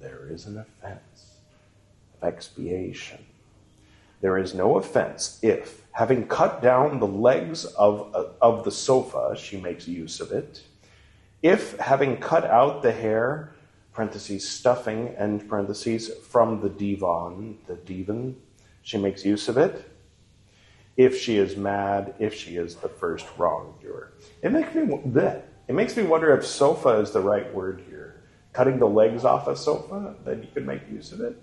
there 0.00 0.26
is 0.30 0.46
an 0.46 0.58
offense 0.58 1.34
of 2.14 2.26
expiation. 2.26 3.18
There 4.22 4.38
is 4.38 4.54
no 4.54 4.78
offense 4.78 5.38
if, 5.42 5.82
having 5.92 6.26
cut 6.26 6.62
down 6.62 7.00
the 7.00 7.06
legs 7.06 7.66
of, 7.66 8.10
uh, 8.14 8.24
of 8.40 8.64
the 8.64 8.70
sofa, 8.70 9.36
she 9.36 9.60
makes 9.60 9.86
use 9.86 10.20
of 10.20 10.32
it. 10.32 10.62
If, 11.42 11.76
having 11.78 12.16
cut 12.16 12.44
out 12.44 12.80
the 12.80 12.92
hair, 12.92 13.52
parentheses, 13.92 14.48
stuffing, 14.48 15.08
end 15.18 15.46
parentheses, 15.50 16.08
from 16.08 16.62
the 16.62 16.70
divan, 16.70 17.58
the 17.66 17.76
divan, 17.76 18.36
she 18.80 18.96
makes 18.96 19.22
use 19.26 19.50
of 19.50 19.58
it 19.58 19.90
if 20.96 21.20
she 21.20 21.36
is 21.38 21.56
mad, 21.56 22.14
if 22.18 22.34
she 22.34 22.56
is 22.56 22.76
the 22.76 22.88
first 22.88 23.26
wrongdoer. 23.36 24.12
It 24.42 24.52
makes 24.52 24.74
me 24.74 24.82
bleh, 24.82 25.42
it 25.66 25.74
makes 25.74 25.96
me 25.96 26.04
wonder 26.04 26.36
if 26.36 26.44
sofa 26.44 27.00
is 27.00 27.10
the 27.10 27.20
right 27.20 27.52
word 27.54 27.82
here. 27.88 28.22
Cutting 28.52 28.78
the 28.78 28.86
legs 28.86 29.24
off 29.24 29.48
a 29.48 29.56
sofa, 29.56 30.14
then 30.24 30.42
you 30.42 30.48
could 30.54 30.66
make 30.66 30.88
use 30.90 31.10
of 31.10 31.20
it. 31.20 31.36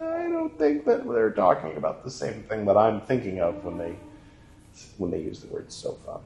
I 0.00 0.24
don't 0.24 0.58
think 0.58 0.84
that 0.86 1.06
they're 1.08 1.30
talking 1.30 1.76
about 1.76 2.02
the 2.02 2.10
same 2.10 2.42
thing 2.44 2.64
that 2.66 2.76
I'm 2.76 3.00
thinking 3.02 3.40
of 3.40 3.64
when 3.64 3.78
they 3.78 3.96
when 4.98 5.10
they 5.10 5.20
use 5.20 5.40
the 5.40 5.46
word 5.46 5.72
sofa. 5.72 6.20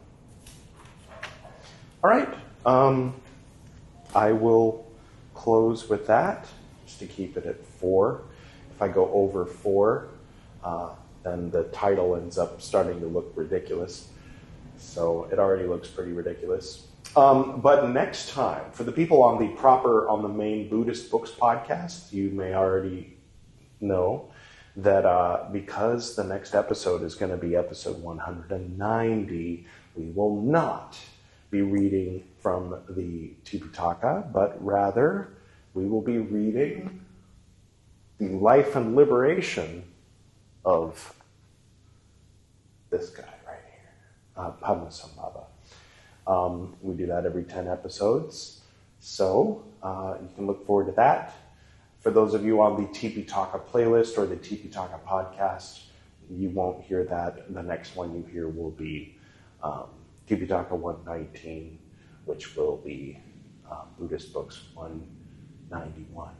All 2.03 2.11
right, 2.11 2.33
um, 2.65 3.15
I 4.15 4.33
will 4.33 4.91
close 5.35 5.89
with 5.89 6.07
that 6.07 6.49
just 6.87 6.99
to 7.01 7.07
keep 7.07 7.37
it 7.37 7.47
at 7.47 7.65
four. 7.65 8.23
If 8.75 8.83
I 8.83 8.89
go 8.89 9.11
over 9.13 9.45
four, 9.45 10.09
uh, 10.65 10.91
then 11.23 11.51
the 11.51 11.65
title 11.65 12.17
ends 12.17 12.39
up 12.39 12.63
starting 12.63 13.01
to 13.01 13.07
look 13.07 13.33
ridiculous. 13.35 14.09
So 14.79 15.29
it 15.31 15.39
already 15.39 15.65
looks 15.65 15.89
pretty 15.89 16.13
ridiculous. 16.13 16.87
Um, 17.17 17.61
but 17.61 17.91
next 17.91 18.31
time, 18.31 18.71
for 18.73 18.85
the 18.85 18.93
people 18.93 19.23
on 19.23 19.39
the 19.39 19.49
proper, 19.57 20.09
on 20.09 20.23
the 20.23 20.29
main 20.29 20.69
Buddhist 20.69 21.11
Books 21.11 21.31
podcast, 21.31 22.13
you 22.13 22.31
may 22.31 22.55
already 22.55 23.17
know 23.81 24.31
that 24.77 25.05
uh, 25.05 25.49
because 25.53 26.15
the 26.15 26.25
next 26.25 26.55
episode 26.55 27.03
is 27.03 27.15
going 27.15 27.33
to 27.33 27.37
be 27.37 27.57
episode 27.57 28.01
190, 28.01 29.67
we 29.97 30.11
will 30.13 30.41
not 30.41 30.97
be 31.51 31.63
reading 31.63 32.23
from 32.39 32.77
the 32.91 33.33
Tipitaka, 33.45 34.33
but 34.33 34.65
rather 34.65 35.33
we 35.75 35.87
will 35.87 36.01
be 36.01 36.19
reading 36.19 37.05
the 38.19 38.29
life 38.29 38.77
and 38.77 38.95
liberation 38.95 39.83
of 40.65 41.15
this 42.91 43.11
guy 43.11 43.23
right 43.47 43.59
here, 43.71 43.93
uh, 44.37 44.51
Padmasambhava. 44.63 45.45
Um, 46.27 46.77
we 46.83 46.95
do 46.95 47.07
that 47.07 47.27
every 47.27 47.45
10 47.45 47.69
episodes. 47.69 48.61
So 49.01 49.65
uh, 49.83 50.17
you 50.21 50.29
can 50.35 50.47
look 50.47 50.67
forward 50.67 50.87
to 50.87 50.93
that. 50.93 51.35
For 52.01 52.11
those 52.11 52.35
of 52.35 52.45
you 52.45 52.63
on 52.63 52.81
the 52.81 52.89
Tipitaka 52.89 53.63
playlist 53.67 54.17
or 54.17 54.27
the 54.27 54.37
Tipitaka 54.37 55.01
podcast, 55.07 55.85
you 56.31 56.51
won't 56.51 56.83
hear 56.85 57.05
that. 57.05 57.53
The 57.53 57.63
next 57.63 57.97
one 57.97 58.15
you 58.15 58.25
hear 58.31 58.49
will 58.49 58.71
be 58.71 59.17
um, 59.63 59.87
Tipitaka 60.29 60.73
119, 60.73 61.79
which 62.25 62.57
will 62.57 62.77
be 62.79 63.19
uh, 63.71 63.83
Buddhist 63.99 64.33
Books 64.33 64.63
191. 64.75 66.31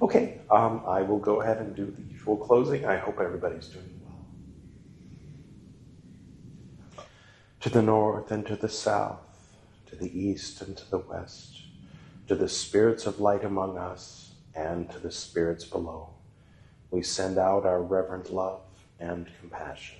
Okay, 0.00 0.40
um, 0.50 0.82
I 0.86 1.02
will 1.02 1.18
go 1.18 1.42
ahead 1.42 1.58
and 1.58 1.74
do 1.76 1.86
the 1.86 2.11
usual 2.22 2.36
closing. 2.36 2.84
I 2.84 2.98
hope 2.98 3.18
everybody's 3.20 3.66
doing 3.66 4.00
well. 4.04 4.26
To 7.60 7.70
the 7.70 7.82
north 7.82 8.30
and 8.30 8.46
to 8.46 8.54
the 8.56 8.68
south, 8.68 9.18
to 9.86 9.96
the 9.96 10.16
east 10.18 10.62
and 10.62 10.76
to 10.76 10.88
the 10.90 10.98
west, 10.98 11.62
to 12.28 12.36
the 12.36 12.48
spirits 12.48 13.06
of 13.06 13.20
light 13.20 13.44
among 13.44 13.76
us 13.76 14.34
and 14.54 14.90
to 14.90 14.98
the 14.98 15.10
spirits 15.10 15.64
below, 15.64 16.10
we 16.90 17.02
send 17.02 17.38
out 17.38 17.66
our 17.66 17.82
reverent 17.82 18.32
love 18.32 18.60
and 19.00 19.28
compassion. 19.40 19.98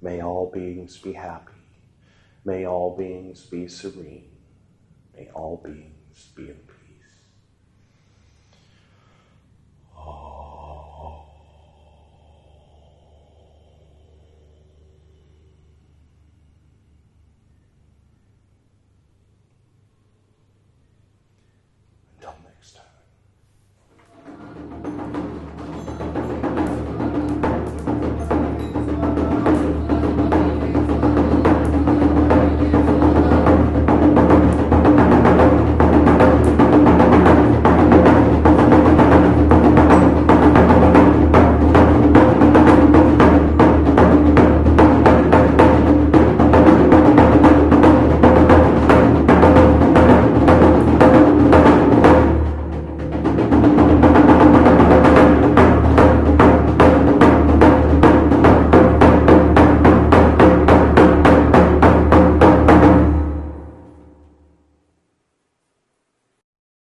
May 0.00 0.22
all 0.22 0.50
beings 0.52 0.98
be 0.98 1.14
happy. 1.14 1.52
May 2.44 2.66
all 2.66 2.96
beings 2.96 3.46
be 3.46 3.68
serene. 3.68 4.30
May 5.16 5.30
all 5.34 5.60
beings 5.64 6.28
be. 6.36 6.52